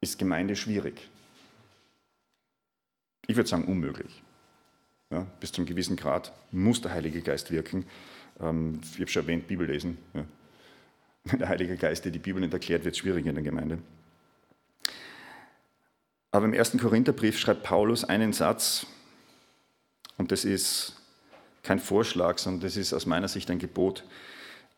ist 0.00 0.18
Gemeinde 0.18 0.54
schwierig. 0.54 1.08
Ich 3.26 3.36
würde 3.36 3.48
sagen 3.48 3.64
unmöglich. 3.64 4.22
Ja, 5.10 5.26
bis 5.40 5.52
zu 5.52 5.60
einem 5.60 5.66
gewissen 5.66 5.96
Grad 5.96 6.32
muss 6.52 6.80
der 6.80 6.92
Heilige 6.92 7.20
Geist 7.20 7.50
wirken. 7.50 7.84
Ähm, 8.40 8.80
ich 8.94 9.00
habe 9.00 9.10
schon 9.10 9.22
erwähnt, 9.24 9.46
Bibel 9.46 9.66
lesen. 9.66 9.98
Ja. 10.14 10.24
Wenn 11.24 11.38
der 11.40 11.48
Heilige 11.48 11.76
Geist 11.76 12.04
dir 12.04 12.12
die 12.12 12.18
Bibel 12.18 12.40
nicht 12.40 12.52
erklärt, 12.52 12.84
wird 12.84 12.94
es 12.94 12.98
schwierig 12.98 13.26
in 13.26 13.34
der 13.34 13.44
Gemeinde. 13.44 13.78
Aber 16.32 16.46
im 16.46 16.54
ersten 16.54 16.78
Korintherbrief 16.78 17.38
schreibt 17.38 17.62
Paulus 17.62 18.04
einen 18.04 18.32
Satz, 18.32 18.86
und 20.16 20.32
das 20.32 20.44
ist 20.44 20.96
kein 21.62 21.78
Vorschlag, 21.78 22.38
sondern 22.38 22.62
das 22.62 22.76
ist 22.76 22.92
aus 22.92 23.06
meiner 23.06 23.28
Sicht 23.28 23.50
ein 23.50 23.58
Gebot. 23.58 24.04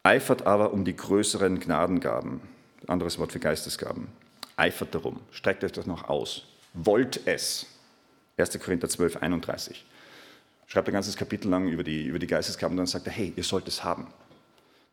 Eifert 0.03 0.47
aber 0.47 0.73
um 0.73 0.85
die 0.85 0.97
größeren 0.97 1.61
Gnadengaben, 1.61 2.41
anderes 2.87 3.19
Wort 3.19 3.33
für 3.33 3.39
Geistesgaben. 3.39 4.09
Eifert 4.57 4.95
darum, 4.95 5.21
streckt 5.31 5.65
euch 5.65 5.73
das 5.73 5.87
noch 5.87 6.09
aus, 6.09 6.45
wollt 6.75 7.27
es. 7.27 7.67
1. 8.37 8.59
Korinther 8.59 8.89
12, 8.89 9.17
31. 9.19 9.85
Schreibt 10.67 10.89
ein 10.89 10.95
ganzes 10.95 11.17
Kapitel 11.17 11.49
lang 11.49 11.69
über 11.69 11.85
die, 11.85 12.05
über 12.05 12.19
die 12.19 12.27
Geistesgaben 12.27 12.75
und 12.75 12.79
dann 12.79 12.87
sagt 12.87 13.07
er, 13.07 13.13
hey, 13.13 13.33
ihr 13.37 13.45
sollt 13.45 13.69
es 13.69 13.85
haben. 13.85 14.09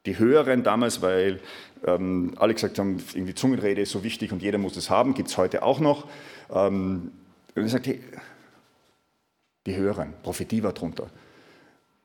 Die 0.05 0.17
Höheren 0.17 0.63
damals, 0.63 1.01
weil 1.01 1.39
ähm, 1.85 2.33
alle 2.37 2.53
gesagt 2.53 2.79
haben, 2.79 3.03
irgendwie 3.13 3.35
Zungenrede 3.35 3.81
ist 3.81 3.91
so 3.91 4.03
wichtig 4.03 4.31
und 4.31 4.41
jeder 4.41 4.57
muss 4.57 4.75
es 4.75 4.89
haben, 4.89 5.13
gibt 5.13 5.29
es 5.29 5.37
heute 5.37 5.63
auch 5.63 5.79
noch. 5.79 6.07
Ähm, 6.51 7.11
und 7.55 7.61
er 7.61 7.69
sagt, 7.69 7.87
hey, 7.87 8.01
die 9.65 9.75
Höheren, 9.75 10.13
Prophetie 10.23 10.63
war 10.63 10.73
drunter. 10.73 11.09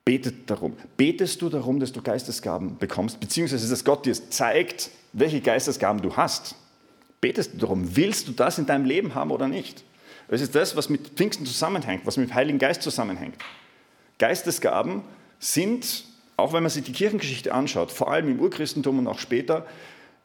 Betet 0.05 0.51
darum. 0.51 0.77
Betest 0.97 1.43
du 1.43 1.49
darum, 1.49 1.81
dass 1.81 1.93
du 1.93 2.03
Geistesgaben 2.03 2.79
bekommst, 2.79 3.19
beziehungsweise 3.19 3.69
dass 3.69 3.85
Gott 3.85 4.07
dir 4.07 4.15
zeigt, 4.15 4.91
welche 5.13 5.41
Geistesgaben 5.41 6.03
du 6.03 6.17
hast? 6.17 6.55
Betest 7.21 7.55
du 7.55 7.59
darum? 7.59 7.97
Willst 7.97 8.29
du 8.29 8.33
das 8.33 8.59
in 8.59 8.67
deinem 8.67 8.85
Leben 8.85 9.15
haben 9.15 9.31
oder 9.31 9.49
nicht? 9.49 9.85
Das 10.29 10.41
ist 10.41 10.55
das, 10.55 10.77
was 10.77 10.89
mit 10.89 11.09
Pfingsten 11.09 11.47
zusammenhängt, 11.47 12.05
was 12.05 12.17
mit 12.17 12.29
dem 12.29 12.35
Heiligen 12.35 12.59
Geist 12.59 12.83
zusammenhängt. 12.83 13.37
Geistesgaben 14.19 15.03
sind, 15.39 16.05
auch 16.37 16.53
wenn 16.53 16.63
man 16.63 16.71
sich 16.71 16.85
die 16.85 16.93
Kirchengeschichte 16.93 17.53
anschaut, 17.55 17.91
vor 17.91 18.11
allem 18.11 18.29
im 18.29 18.41
Urchristentum 18.41 18.99
und 18.99 19.07
auch 19.07 19.19
später, 19.19 19.67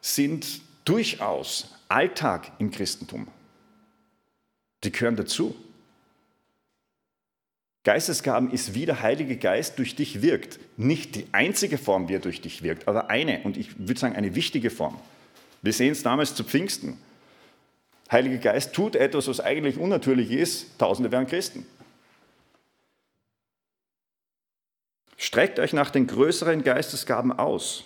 sind 0.02 0.62
durchaus 0.86 1.76
Alltag 1.88 2.52
im 2.60 2.72
Christentum. 2.72 3.28
Die 4.84 4.92
gehören 4.92 5.16
dazu. 5.16 5.56
Geistesgaben 7.84 8.52
ist, 8.52 8.76
wie 8.76 8.86
der 8.86 9.02
Heilige 9.02 9.38
Geist 9.38 9.80
durch 9.80 9.96
dich 9.96 10.22
wirkt. 10.22 10.60
Nicht 10.78 11.16
die 11.16 11.26
einzige 11.32 11.78
Form, 11.78 12.10
wie 12.10 12.16
er 12.16 12.20
durch 12.20 12.42
dich 12.42 12.62
wirkt, 12.62 12.88
aber 12.88 13.10
eine, 13.10 13.42
und 13.42 13.58
ich 13.58 13.80
würde 13.80 14.00
sagen 14.00 14.16
eine 14.16 14.36
wichtige 14.36 14.70
Form. 14.70 15.00
Wir 15.62 15.74
sehen 15.74 15.92
es 15.92 16.04
damals 16.04 16.36
zu 16.36 16.44
Pfingsten. 16.44 16.98
Heilige 18.12 18.40
Geist 18.40 18.74
tut 18.74 18.96
etwas, 18.96 19.28
was 19.28 19.40
eigentlich 19.40 19.78
unnatürlich 19.78 20.32
ist. 20.32 20.78
Tausende 20.78 21.12
werden 21.12 21.28
Christen. 21.28 21.66
Streckt 25.22 25.60
euch 25.60 25.72
nach 25.72 25.92
den 25.92 26.08
größeren 26.08 26.64
Geistesgaben 26.64 27.32
aus. 27.32 27.84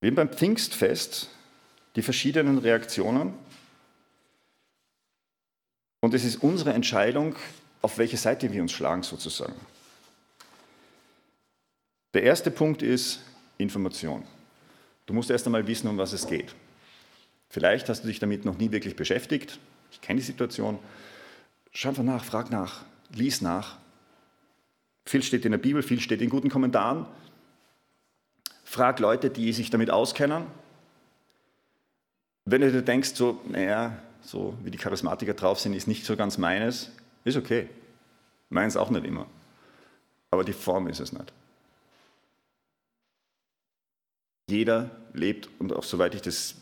Wir 0.00 0.10
haben 0.10 0.16
beim 0.16 0.32
Pfingstfest 0.32 1.30
die 1.94 2.02
verschiedenen 2.02 2.58
Reaktionen 2.58 3.34
und 6.00 6.12
es 6.12 6.24
ist 6.24 6.42
unsere 6.42 6.72
Entscheidung, 6.72 7.36
auf 7.82 7.98
welche 7.98 8.16
Seite 8.16 8.52
wir 8.52 8.60
uns 8.62 8.72
schlagen 8.72 9.04
sozusagen. 9.04 9.54
Der 12.14 12.24
erste 12.24 12.50
Punkt 12.50 12.82
ist 12.82 13.20
Information. 13.58 14.26
Du 15.06 15.14
musst 15.14 15.30
erst 15.30 15.46
einmal 15.46 15.68
wissen, 15.68 15.86
um 15.86 15.98
was 15.98 16.12
es 16.12 16.26
geht. 16.26 16.52
Vielleicht 17.48 17.88
hast 17.88 18.02
du 18.02 18.08
dich 18.08 18.18
damit 18.18 18.44
noch 18.44 18.58
nie 18.58 18.72
wirklich 18.72 18.96
beschäftigt. 18.96 19.58
Ich 19.90 20.00
kenne 20.00 20.20
die 20.20 20.26
Situation. 20.26 20.78
Schau 21.72 21.90
einfach 21.90 22.02
nach, 22.02 22.24
frag 22.24 22.50
nach, 22.50 22.84
lies 23.14 23.40
nach. 23.40 23.78
Viel 25.04 25.22
steht 25.22 25.44
in 25.44 25.52
der 25.52 25.58
Bibel, 25.58 25.82
viel 25.82 26.00
steht 26.00 26.20
in 26.20 26.30
guten 26.30 26.50
Kommentaren. 26.50 27.06
Frag 28.64 28.98
Leute, 28.98 29.30
die 29.30 29.52
sich 29.52 29.70
damit 29.70 29.90
auskennen. 29.90 30.44
Wenn 32.44 32.60
du 32.60 32.72
dir 32.72 32.82
denkst, 32.82 33.14
so, 33.14 33.40
naja, 33.48 33.96
so 34.22 34.56
wie 34.62 34.70
die 34.70 34.78
Charismatiker 34.78 35.34
drauf 35.34 35.60
sind, 35.60 35.74
ist 35.74 35.86
nicht 35.86 36.04
so 36.04 36.16
ganz 36.16 36.38
meines, 36.38 36.90
ist 37.24 37.36
okay. 37.36 37.68
Meins 38.50 38.76
auch 38.76 38.90
nicht 38.90 39.04
immer. 39.04 39.26
Aber 40.30 40.44
die 40.44 40.52
Form 40.52 40.88
ist 40.88 41.00
es 41.00 41.12
nicht. 41.12 41.32
Jeder 44.48 44.90
lebt, 45.12 45.48
und 45.58 45.72
auch 45.72 45.82
soweit 45.82 46.14
ich 46.14 46.22
das 46.22 46.54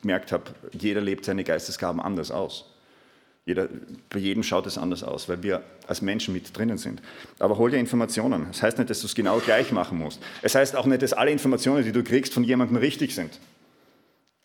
gemerkt 0.00 0.32
habe, 0.32 0.44
jeder 0.72 1.00
lebt 1.00 1.24
seine 1.24 1.44
Geistesgaben 1.44 2.00
anders 2.00 2.30
aus. 2.30 2.66
Jeder, 3.46 3.68
bei 4.10 4.18
jedem 4.18 4.42
schaut 4.42 4.66
es 4.66 4.78
anders 4.78 5.02
aus, 5.02 5.28
weil 5.28 5.42
wir 5.42 5.62
als 5.86 6.02
Menschen 6.02 6.34
mit 6.34 6.56
drinnen 6.56 6.78
sind. 6.78 7.00
Aber 7.38 7.56
hol 7.58 7.70
dir 7.70 7.78
Informationen. 7.78 8.46
Das 8.48 8.62
heißt 8.62 8.78
nicht, 8.78 8.90
dass 8.90 9.00
du 9.00 9.06
es 9.06 9.14
genau 9.14 9.38
gleich 9.38 9.72
machen 9.72 9.98
musst. 9.98 10.22
Es 10.42 10.54
heißt 10.54 10.76
auch 10.76 10.86
nicht, 10.86 11.02
dass 11.02 11.12
alle 11.12 11.30
Informationen, 11.30 11.82
die 11.82 11.92
du 11.92 12.04
kriegst, 12.04 12.34
von 12.34 12.44
jemandem 12.44 12.76
richtig 12.76 13.14
sind. 13.14 13.40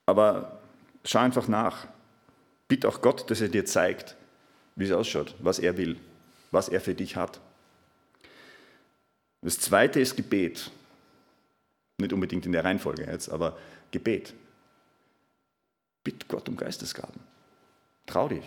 Aber 0.06 0.60
schau 1.04 1.20
einfach 1.20 1.48
nach. 1.48 1.88
Bitte 2.68 2.88
auch 2.88 3.02
Gott, 3.02 3.30
dass 3.30 3.41
er 3.41 3.50
dir 3.50 3.65
zeigt, 3.65 4.15
wie 4.76 4.86
es 4.86 4.91
ausschaut, 4.91 5.36
was 5.39 5.60
er 5.60 5.78
will, 5.78 5.98
was 6.52 6.70
er 6.70 6.82
für 6.82 6.96
dich 6.96 7.15
hat. 7.15 7.39
Das 9.41 9.60
zweite 9.60 10.00
ist 10.00 10.15
Gebet. 10.15 10.72
Nicht 12.00 12.13
unbedingt 12.13 12.46
in 12.46 12.52
der 12.52 12.63
Reihenfolge 12.63 13.04
jetzt, 13.04 13.30
aber 13.30 13.58
Gebet. 13.91 14.34
Bitt 16.06 16.30
Gott 16.30 16.48
um 16.48 16.56
Geistesgaben. 16.56 17.20
Trau 18.06 18.30
dich. 18.30 18.46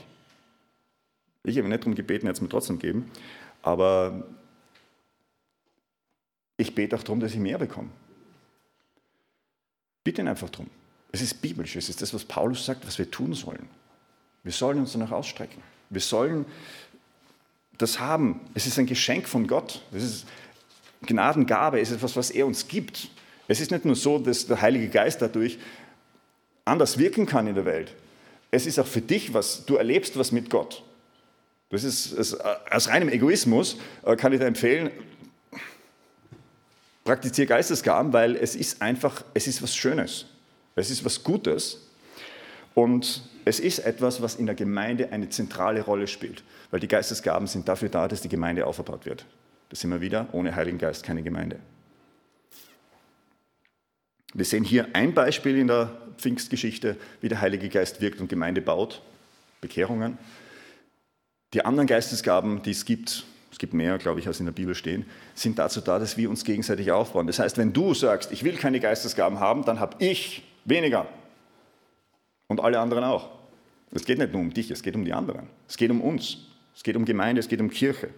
Ich 1.43 1.59
habe 1.59 1.69
nicht 1.69 1.81
darum 1.81 1.95
gebeten, 1.95 2.27
es 2.27 2.41
mir 2.41 2.49
trotzdem 2.49 2.79
geben, 2.79 3.11
aber 3.63 4.25
ich 6.57 6.75
bete 6.75 6.97
auch 6.97 7.03
darum, 7.03 7.21
dass 7.21 7.33
ich 7.33 7.39
mehr 7.39 7.59
bekomme. 7.59 7.91
Bitte 10.05 10.23
ihn 10.23 10.29
einfach 10.29 10.51
darum. 10.51 10.71
Es 11.13 11.21
ist 11.21 11.41
biblisch, 11.43 11.77
es 11.77 11.89
ist 11.89 12.01
das, 12.01 12.15
was 12.15 12.25
Paulus 12.25 12.65
sagt, 12.65 12.87
was 12.87 12.99
wir 12.99 13.11
tun 13.11 13.35
sollen. 13.35 13.69
Wir 14.43 14.53
sollen 14.53 14.79
uns 14.79 14.93
danach 14.93 15.11
ausstrecken. 15.11 15.63
Wir 15.91 16.01
sollen 16.01 16.47
das 17.77 17.99
haben. 17.99 18.41
Es 18.55 18.67
ist 18.67 18.79
ein 18.79 18.87
Geschenk 18.87 19.29
von 19.29 19.47
Gott. 19.47 19.83
Es 19.93 20.03
ist 20.03 20.27
Gnadengabe, 21.03 21.81
es 21.81 21.91
ist 21.91 21.97
etwas, 21.97 22.17
was 22.17 22.31
er 22.31 22.47
uns 22.47 22.69
gibt. 22.69 23.09
Es 23.47 23.61
ist 23.61 23.71
nicht 23.71 23.85
nur 23.85 23.97
so, 23.97 24.19
dass 24.19 24.47
der 24.47 24.61
Heilige 24.61 24.89
Geist 24.89 25.23
dadurch 25.23 25.59
anders 26.69 26.99
wirken 26.99 27.27
kann 27.27 27.47
in 27.47 27.55
der 27.55 27.65
Welt. 27.65 27.95
Es 28.51 28.67
ist 28.67 28.79
auch 28.79 28.87
für 28.87 29.01
dich 29.01 29.35
was, 29.35 29.65
du 29.67 29.77
erlebst 29.77 30.19
was 30.19 30.33
mit 30.33 30.51
Gott. 30.51 30.83
Das 31.71 31.85
ist, 31.85 32.13
es, 32.13 32.39
aus 32.41 32.89
reinem 32.89 33.09
Egoismus 33.09 33.77
äh, 34.05 34.17
kann 34.17 34.33
ich 34.33 34.39
dir 34.39 34.47
empfehlen, 34.47 34.91
praktiziere 37.05 37.47
Geistesgaben, 37.47 38.13
weil 38.13 38.37
es 38.37 38.55
ist 38.55 38.81
einfach, 38.81 39.23
es 39.35 39.47
ist 39.47 39.63
was 39.63 39.75
Schönes. 39.75 40.27
Es 40.77 40.91
ist 40.91 41.05
was 41.05 41.25
Gutes. 41.25 41.89
Und 42.75 43.23
es 43.45 43.61
ist 43.61 43.81
etwas, 43.81 44.23
was 44.23 44.37
in 44.37 44.47
der 44.47 44.55
Gemeinde 44.55 45.11
eine 45.11 45.29
zentrale 45.29 45.83
Rolle 45.83 46.07
spielt. 46.07 46.43
Weil 46.71 46.81
die 46.81 46.89
Geistesgaben 46.89 47.47
sind 47.47 47.69
dafür 47.69 47.89
da, 47.89 48.09
dass 48.09 48.21
die 48.21 48.29
Gemeinde 48.29 48.67
aufgebaut 48.67 49.05
wird. 49.05 49.25
Das 49.71 49.81
sind 49.81 49.91
wir 49.91 50.01
wieder, 50.01 50.29
ohne 50.33 50.55
Heiligen 50.55 50.79
Geist 50.79 51.03
keine 51.03 51.23
Gemeinde. 51.23 51.59
Wir 54.35 54.45
sehen 54.45 54.65
hier 54.65 54.89
ein 54.93 55.15
Beispiel 55.15 55.59
in 55.59 55.67
der 55.67 55.91
Pfingstgeschichte, 56.19 56.97
wie 57.21 57.29
der 57.29 57.41
Heilige 57.41 57.69
Geist 57.69 58.01
wirkt 58.01 58.21
und 58.21 58.29
Gemeinde 58.29 58.61
baut, 58.61 59.03
Bekehrungen. 59.61 60.19
Die 61.55 61.65
anderen 61.65 61.87
Geistesgaben, 61.87 62.63
die 62.63 62.73
es 62.73 62.85
gibt, 62.85 63.25
es 63.51 63.59
gibt 63.59 63.73
mehr, 63.73 63.99
glaube 63.99 64.21
ich, 64.21 64.27
als 64.27 64.41
in 64.41 64.47
der 64.47 64.53
Bibel 64.53 64.75
stehen, 64.75 65.07
sind 65.35 65.59
dazu 65.59 65.81
da, 65.81 65.99
dass 65.99 66.17
wir 66.17 66.29
uns 66.29 66.45
gegenseitig 66.45 66.93
aufbauen. 66.93 67.27
Das 67.27 67.39
heißt, 67.39 67.57
wenn 67.57 67.73
du 67.73 67.95
sagst, 67.95 68.31
ich 68.33 68.45
will 68.45 68.57
keine 68.57 68.81
Geistesgaben 68.81 69.41
haben, 69.41 69.65
dann 69.65 69.81
habe 69.81 69.97
ich 69.99 70.45
weniger. 70.65 71.09
Und 72.47 72.61
alle 72.61 72.79
anderen 72.79 73.05
auch. 73.05 73.31
Es 73.91 74.05
geht 74.05 74.19
nicht 74.19 74.33
nur 74.33 74.43
um 74.43 74.53
dich, 74.53 74.71
es 74.71 74.83
geht 74.83 74.95
um 74.95 75.05
die 75.05 75.13
anderen. 75.13 75.49
Es 75.67 75.77
geht 75.77 75.91
um 75.91 76.01
uns. 76.01 76.39
Es 76.75 76.83
geht 76.83 76.97
um 76.97 77.05
Gemeinde, 77.05 77.41
es 77.41 77.49
geht 77.49 77.61
um 77.61 77.71
Kirche. 77.71 78.11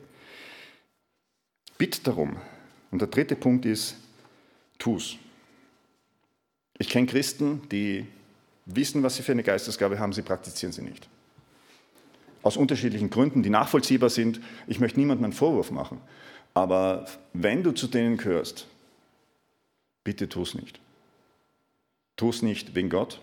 Bitt 1.78 2.06
darum. 2.06 2.36
Und 2.90 3.00
der 3.00 3.08
dritte 3.08 3.36
Punkt 3.36 3.64
ist, 3.64 3.96
tu's. 4.78 5.16
Ich 6.81 6.88
kenne 6.88 7.07
Christen, 7.07 7.61
die 7.71 8.07
wissen, 8.64 9.03
was 9.03 9.16
sie 9.16 9.23
für 9.23 9.33
eine 9.33 9.43
Geistesgabe 9.43 9.99
haben, 9.99 10.14
sie 10.14 10.23
praktizieren 10.23 10.73
sie 10.73 10.81
nicht. 10.81 11.11
Aus 12.43 12.57
unterschiedlichen 12.57 13.11
Gründen, 13.11 13.43
die 13.43 13.51
nachvollziehbar 13.51 14.09
sind. 14.09 14.40
Ich 14.66 14.81
möchte 14.81 14.99
niemandem 14.99 15.25
einen 15.25 15.35
Vorwurf 15.35 15.71
machen. 15.71 16.01
Aber 16.55 17.05
wenn 17.35 17.62
du 17.62 17.73
zu 17.73 17.87
denen 17.87 18.16
gehörst, 18.16 18.66
bitte 20.05 20.27
tu 20.31 20.40
es 20.40 20.55
nicht. 20.55 20.81
Tu 22.16 22.31
es 22.31 22.40
nicht 22.40 22.75
wegen 22.75 22.88
Gott, 22.88 23.21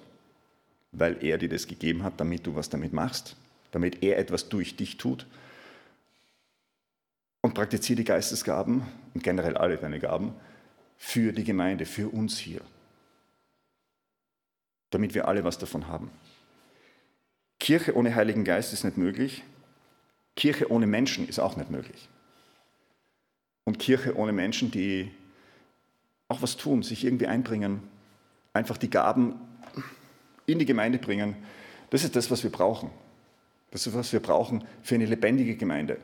weil 0.91 1.17
er 1.25 1.39
dir 1.39 1.49
das 1.49 1.65
gegeben 1.65 2.03
hat, 2.03 2.19
damit 2.19 2.45
du 2.45 2.55
was 2.55 2.69
damit 2.69 2.93
machst, 2.93 3.35
damit 3.71 4.03
er 4.03 4.19
etwas 4.19 4.49
durch 4.49 4.75
dich 4.75 4.97
tut. 4.97 5.25
Und 7.41 7.55
praktiziere 7.55 7.97
die 7.97 8.03
Geistesgaben 8.03 8.83
und 9.15 9.23
generell 9.23 9.57
alle 9.57 9.77
deine 9.77 9.99
Gaben 9.99 10.35
für 10.95 11.31
die 11.33 11.43
Gemeinde, 11.43 11.87
für 11.87 12.09
uns 12.09 12.37
hier 12.37 12.61
damit 14.89 15.13
wir 15.13 15.27
alle 15.27 15.43
was 15.43 15.57
davon 15.57 15.87
haben. 15.87 16.09
Kirche 17.59 17.95
ohne 17.95 18.15
Heiligen 18.15 18.43
Geist 18.43 18.73
ist 18.73 18.83
nicht 18.83 18.97
möglich. 18.97 19.43
Kirche 20.35 20.71
ohne 20.71 20.87
Menschen 20.87 21.27
ist 21.27 21.39
auch 21.39 21.57
nicht 21.57 21.71
möglich. 21.71 22.07
Und 23.65 23.79
Kirche 23.79 24.15
ohne 24.15 24.31
Menschen, 24.31 24.71
die 24.71 25.11
auch 26.29 26.41
was 26.41 26.57
tun, 26.57 26.83
sich 26.83 27.03
irgendwie 27.03 27.27
einbringen, 27.27 27.81
einfach 28.53 28.77
die 28.77 28.89
Gaben 28.89 29.35
in 30.45 30.59
die 30.59 30.65
Gemeinde 30.65 30.99
bringen, 30.99 31.35
das 31.89 32.03
ist 32.03 32.15
das, 32.15 32.29
was 32.31 32.43
wir 32.43 32.51
brauchen. 32.51 32.89
Das 33.71 33.85
ist, 33.87 33.93
was 33.93 34.13
wir 34.13 34.21
brauchen 34.21 34.63
für 34.83 34.95
eine 34.95 35.05
lebendige 35.05 35.55
Gemeinde. 35.55 35.97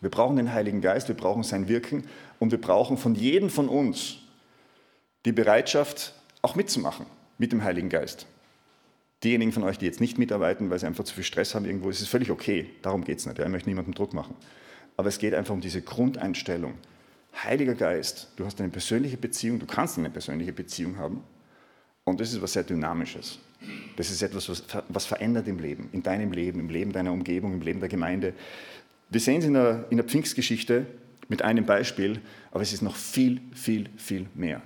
Wir 0.00 0.10
brauchen 0.10 0.36
den 0.36 0.52
Heiligen 0.52 0.80
Geist, 0.80 1.08
wir 1.08 1.14
brauchen 1.14 1.42
sein 1.42 1.68
Wirken 1.68 2.04
und 2.38 2.50
wir 2.50 2.60
brauchen 2.60 2.96
von 2.96 3.14
jedem 3.14 3.50
von 3.50 3.68
uns 3.68 4.16
die 5.24 5.32
Bereitschaft, 5.32 6.14
auch 6.42 6.56
mitzumachen 6.56 7.06
mit 7.40 7.52
dem 7.52 7.64
Heiligen 7.64 7.88
Geist. 7.88 8.26
Diejenigen 9.24 9.50
von 9.50 9.64
euch, 9.64 9.78
die 9.78 9.86
jetzt 9.86 10.00
nicht 10.00 10.18
mitarbeiten, 10.18 10.68
weil 10.70 10.78
sie 10.78 10.86
einfach 10.86 11.04
zu 11.04 11.14
viel 11.14 11.24
Stress 11.24 11.54
haben 11.54 11.64
irgendwo, 11.64 11.88
ist 11.88 12.02
es 12.02 12.08
völlig 12.08 12.30
okay. 12.30 12.70
Darum 12.82 13.02
geht 13.02 13.18
es 13.18 13.26
nicht. 13.26 13.38
Ja. 13.38 13.44
Ich 13.46 13.50
möchte 13.50 13.68
niemandem 13.68 13.94
Druck 13.94 14.12
machen. 14.12 14.34
Aber 14.98 15.08
es 15.08 15.18
geht 15.18 15.34
einfach 15.34 15.54
um 15.54 15.62
diese 15.62 15.80
Grundeinstellung. 15.80 16.74
Heiliger 17.42 17.74
Geist, 17.74 18.28
du 18.36 18.44
hast 18.44 18.60
eine 18.60 18.68
persönliche 18.68 19.16
Beziehung, 19.16 19.58
du 19.58 19.64
kannst 19.64 19.96
eine 19.96 20.10
persönliche 20.10 20.52
Beziehung 20.52 20.98
haben. 20.98 21.24
Und 22.04 22.20
das 22.20 22.28
ist 22.28 22.36
etwas 22.36 22.52
sehr 22.52 22.64
Dynamisches. 22.64 23.38
Das 23.96 24.10
ist 24.10 24.20
etwas, 24.22 24.48
was, 24.50 24.64
was 24.88 25.06
verändert 25.06 25.48
im 25.48 25.58
Leben, 25.58 25.88
in 25.92 26.02
deinem 26.02 26.32
Leben, 26.32 26.60
im 26.60 26.68
Leben 26.68 26.92
deiner 26.92 27.12
Umgebung, 27.12 27.54
im 27.54 27.62
Leben 27.62 27.80
der 27.80 27.88
Gemeinde. 27.88 28.34
Wir 29.08 29.20
sehen 29.20 29.38
es 29.38 29.46
in 29.46 29.54
der, 29.54 29.86
in 29.88 29.96
der 29.96 30.06
Pfingstgeschichte 30.06 30.86
mit 31.28 31.40
einem 31.40 31.64
Beispiel, 31.64 32.20
aber 32.50 32.62
es 32.62 32.72
ist 32.74 32.82
noch 32.82 32.96
viel, 32.96 33.40
viel, 33.54 33.88
viel 33.96 34.26
mehr. 34.34 34.60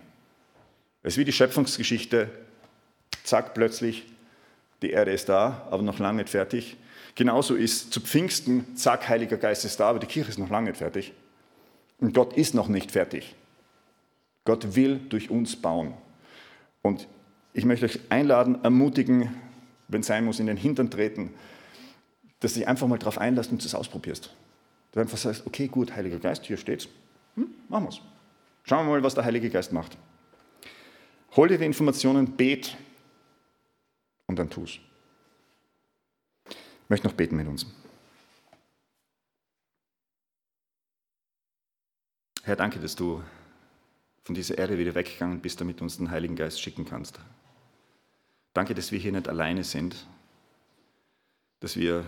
Es 1.02 1.14
ist 1.14 1.18
wie 1.18 1.24
die 1.24 1.32
Schöpfungsgeschichte, 1.32 2.30
zack, 3.24 3.54
plötzlich, 3.54 4.06
die 4.82 4.90
Erde 4.90 5.10
ist 5.10 5.28
da, 5.28 5.66
aber 5.70 5.82
noch 5.82 5.98
lange 5.98 6.18
nicht 6.18 6.30
fertig. 6.30 6.76
Genauso 7.16 7.54
ist 7.56 7.92
zu 7.92 8.00
Pfingsten, 8.00 8.76
zack, 8.76 9.08
Heiliger 9.08 9.36
Geist 9.36 9.64
ist 9.64 9.80
da, 9.80 9.88
aber 9.88 9.98
die 9.98 10.06
Kirche 10.06 10.30
ist 10.30 10.38
noch 10.38 10.50
lange 10.50 10.70
nicht 10.70 10.78
fertig. 10.78 11.12
Und 11.98 12.14
Gott 12.14 12.36
ist 12.36 12.54
noch 12.54 12.68
nicht 12.68 12.92
fertig. 12.92 13.34
Gott 14.44 14.76
will 14.76 15.00
durch 15.08 15.30
uns 15.30 15.56
bauen. 15.56 15.94
Und 16.82 17.08
ich 17.52 17.64
möchte 17.64 17.86
euch 17.86 17.98
einladen, 18.10 18.62
ermutigen, 18.62 19.34
wenn 19.88 20.00
es 20.00 20.06
sein 20.06 20.24
muss, 20.24 20.40
in 20.40 20.46
den 20.46 20.56
Hintern 20.56 20.90
treten, 20.90 21.32
dass 22.40 22.52
du 22.52 22.60
dich 22.60 22.68
einfach 22.68 22.86
mal 22.86 22.98
darauf 22.98 23.16
einlässt 23.16 23.52
und 23.52 23.64
es 23.64 23.74
ausprobierst. 23.74 24.34
Du 24.92 25.00
einfach 25.00 25.16
sagst, 25.16 25.46
okay, 25.46 25.68
gut, 25.68 25.96
Heiliger 25.96 26.18
Geist, 26.18 26.44
hier 26.44 26.56
steht's. 26.56 26.88
Hm, 27.36 27.46
machen 27.68 27.86
wir's. 27.86 28.00
Schauen 28.64 28.86
wir 28.86 28.92
mal, 28.92 29.02
was 29.02 29.14
der 29.14 29.24
Heilige 29.24 29.50
Geist 29.50 29.72
macht. 29.72 29.96
Hol 31.36 31.48
dir 31.48 31.58
die 31.58 31.64
Informationen, 31.64 32.36
bet 32.36 32.76
und 34.34 34.38
dann 34.40 34.50
tu's. 34.50 34.80
Ich 36.48 36.90
möchte 36.90 37.06
noch 37.06 37.14
beten 37.14 37.36
mit 37.36 37.46
uns. 37.46 37.66
Herr, 42.42 42.56
danke, 42.56 42.80
dass 42.80 42.96
du 42.96 43.22
von 44.24 44.34
dieser 44.34 44.58
Erde 44.58 44.76
wieder 44.76 44.96
weggegangen 44.96 45.40
bist, 45.40 45.60
damit 45.60 45.78
du 45.78 45.84
uns 45.84 45.98
den 45.98 46.10
Heiligen 46.10 46.34
Geist 46.34 46.60
schicken 46.60 46.84
kannst. 46.84 47.20
Danke, 48.54 48.74
dass 48.74 48.90
wir 48.90 48.98
hier 48.98 49.12
nicht 49.12 49.28
alleine 49.28 49.62
sind, 49.62 50.04
dass 51.60 51.76
wir 51.76 52.04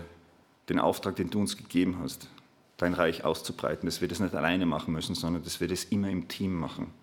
den 0.67 0.79
Auftrag, 0.79 1.15
den 1.15 1.29
du 1.29 1.39
uns 1.39 1.55
gegeben 1.55 1.99
hast, 1.99 2.27
dein 2.75 2.93
Reich 2.93 3.23
auszubreiten, 3.23 3.85
dass 3.85 4.01
wir 4.01 4.09
das 4.09 4.19
nicht 4.19 4.35
alleine 4.35 4.65
machen 4.65 4.93
müssen, 4.93 5.15
sondern 5.15 5.43
dass 5.43 5.61
wir 5.61 5.69
das 5.69 5.85
immer 5.85 6.09
im 6.09 6.27
Team 6.27 6.53
machen. 6.53 6.93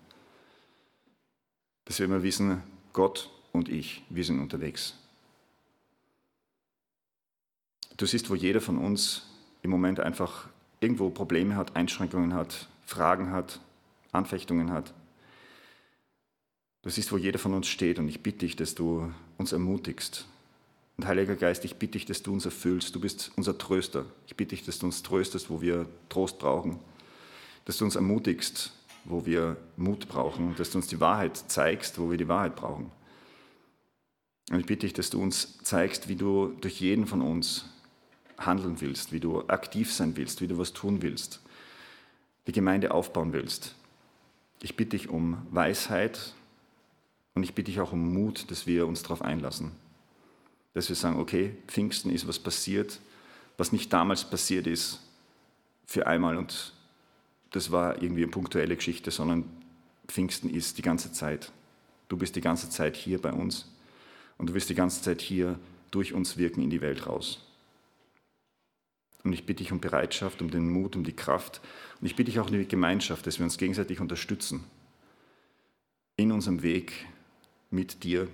Dass 1.85 1.97
wir 1.97 2.05
immer 2.05 2.21
wissen, 2.21 2.61
Gott 2.93 3.31
und 3.53 3.69
ich, 3.69 4.03
wir 4.09 4.23
sind 4.23 4.39
unterwegs. 4.39 4.99
Du 7.97 8.05
siehst, 8.05 8.29
wo 8.29 8.35
jeder 8.35 8.59
von 8.59 8.77
uns 8.77 9.25
im 9.61 9.69
Moment 9.69 9.99
einfach 9.99 10.49
irgendwo 10.81 11.09
Probleme 11.09 11.55
hat, 11.55 11.75
Einschränkungen 11.75 12.33
hat, 12.33 12.67
Fragen 12.85 13.31
hat, 13.31 13.61
Anfechtungen 14.11 14.71
hat. 14.71 14.93
Du 16.81 16.89
siehst, 16.89 17.11
wo 17.11 17.17
jeder 17.17 17.39
von 17.39 17.53
uns 17.53 17.67
steht 17.67 17.97
und 17.97 18.07
ich 18.07 18.21
bitte 18.21 18.39
dich, 18.39 18.55
dass 18.55 18.75
du 18.75 19.11
uns 19.37 19.53
ermutigst. 19.53 20.27
Und 20.97 21.07
Heiliger 21.07 21.35
Geist, 21.35 21.65
ich 21.65 21.75
bitte 21.75 21.93
dich, 21.93 22.05
dass 22.05 22.21
du 22.21 22.31
uns 22.33 22.45
erfüllst. 22.45 22.95
Du 22.95 22.99
bist 22.99 23.31
unser 23.35 23.57
Tröster. 23.57 24.05
Ich 24.27 24.35
bitte 24.35 24.55
dich, 24.55 24.65
dass 24.65 24.79
du 24.79 24.85
uns 24.85 25.01
tröstest, 25.01 25.49
wo 25.49 25.61
wir 25.61 25.87
Trost 26.09 26.39
brauchen. 26.39 26.79
Dass 27.65 27.77
du 27.77 27.85
uns 27.85 27.95
ermutigst, 27.95 28.71
wo 29.03 29.25
wir 29.25 29.57
Mut 29.77 30.07
brauchen. 30.07 30.55
Dass 30.57 30.69
du 30.69 30.77
uns 30.77 30.87
die 30.87 30.99
Wahrheit 31.01 31.35
zeigst, 31.47 31.99
wo 31.99 32.11
wir 32.11 32.17
die 32.17 32.27
Wahrheit 32.27 32.55
brauchen. 32.55 32.91
Und 34.51 34.59
ich 34.59 34.65
bitte 34.65 34.81
dich, 34.81 34.93
dass 34.93 35.09
du 35.09 35.21
uns 35.21 35.57
zeigst, 35.63 36.07
wie 36.07 36.15
du 36.15 36.55
durch 36.61 36.79
jeden 36.79 37.07
von 37.07 37.21
uns 37.21 37.65
handeln 38.37 38.81
willst, 38.81 39.11
wie 39.11 39.19
du 39.19 39.47
aktiv 39.47 39.93
sein 39.93 40.15
willst, 40.17 40.41
wie 40.41 40.47
du 40.47 40.57
was 40.57 40.73
tun 40.73 41.01
willst 41.01 41.41
die 42.47 42.51
Gemeinde 42.51 42.91
aufbauen 42.91 43.33
willst. 43.33 43.75
Ich 44.61 44.75
bitte 44.75 44.91
dich 44.91 45.09
um 45.09 45.45
Weisheit 45.51 46.33
und 47.33 47.43
ich 47.43 47.53
bitte 47.53 47.71
dich 47.71 47.79
auch 47.79 47.91
um 47.91 48.13
Mut, 48.13 48.49
dass 48.51 48.67
wir 48.67 48.87
uns 48.87 49.03
darauf 49.03 49.21
einlassen. 49.21 49.71
Dass 50.73 50.89
wir 50.89 50.95
sagen, 50.95 51.19
okay, 51.19 51.55
Pfingsten 51.67 52.11
ist 52.11 52.27
was 52.27 52.39
passiert, 52.39 52.99
was 53.57 53.71
nicht 53.71 53.91
damals 53.91 54.29
passiert 54.29 54.67
ist 54.67 55.01
für 55.85 56.07
einmal 56.07 56.37
und 56.37 56.73
das 57.51 57.71
war 57.71 58.01
irgendwie 58.01 58.23
eine 58.23 58.31
punktuelle 58.31 58.75
Geschichte, 58.75 59.11
sondern 59.11 59.45
Pfingsten 60.07 60.49
ist 60.49 60.77
die 60.77 60.81
ganze 60.81 61.13
Zeit. 61.13 61.51
Du 62.09 62.17
bist 62.17 62.35
die 62.35 62.41
ganze 62.41 62.69
Zeit 62.69 62.95
hier 62.95 63.21
bei 63.21 63.31
uns 63.31 63.71
und 64.37 64.49
du 64.49 64.53
wirst 64.53 64.69
die 64.69 64.75
ganze 64.75 65.01
Zeit 65.01 65.21
hier 65.21 65.57
durch 65.89 66.13
uns 66.13 66.37
wirken 66.37 66.61
in 66.61 66.69
die 66.69 66.81
Welt 66.81 67.07
raus. 67.07 67.41
Und 69.25 69.33
ich 69.33 69.45
bitte 69.45 69.63
dich 69.63 69.71
um 69.71 69.81
Bereitschaft, 69.81 70.41
um 70.41 70.51
den 70.51 70.69
Mut, 70.69 70.95
um 70.95 71.03
die 71.03 71.15
Kraft. 71.15 71.59
Und 71.99 72.05
ich 72.05 72.15
bitte 72.15 72.31
dich 72.31 72.39
auch 72.39 72.45
um 72.45 72.53
die 72.53 72.67
Gemeinschaft, 72.67 73.25
dass 73.25 73.39
wir 73.39 73.43
uns 73.43 73.57
gegenseitig 73.57 73.99
unterstützen 73.99 74.63
in 76.15 76.31
unserem 76.31 76.61
Weg 76.61 77.07
mit 77.71 78.03
dir 78.03 78.27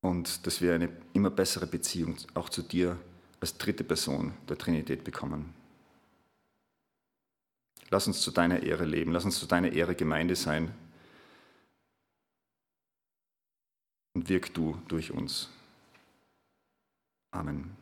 und 0.00 0.46
dass 0.46 0.60
wir 0.60 0.74
eine 0.74 0.90
immer 1.12 1.30
bessere 1.30 1.66
Beziehung 1.66 2.16
auch 2.34 2.48
zu 2.48 2.62
dir 2.62 2.98
als 3.40 3.56
dritte 3.56 3.84
Person 3.84 4.34
der 4.48 4.58
Trinität 4.58 5.04
bekommen. 5.04 5.54
Lass 7.88 8.06
uns 8.08 8.20
zu 8.20 8.32
deiner 8.32 8.62
Ehre 8.62 8.84
leben, 8.84 9.12
lass 9.12 9.24
uns 9.24 9.38
zu 9.38 9.46
deiner 9.46 9.72
Ehre 9.72 9.94
Gemeinde 9.94 10.34
sein 10.34 10.74
und 14.14 14.28
wirk 14.28 14.52
du 14.54 14.76
durch 14.88 15.12
uns. 15.12 15.48
Amen. 17.30 17.76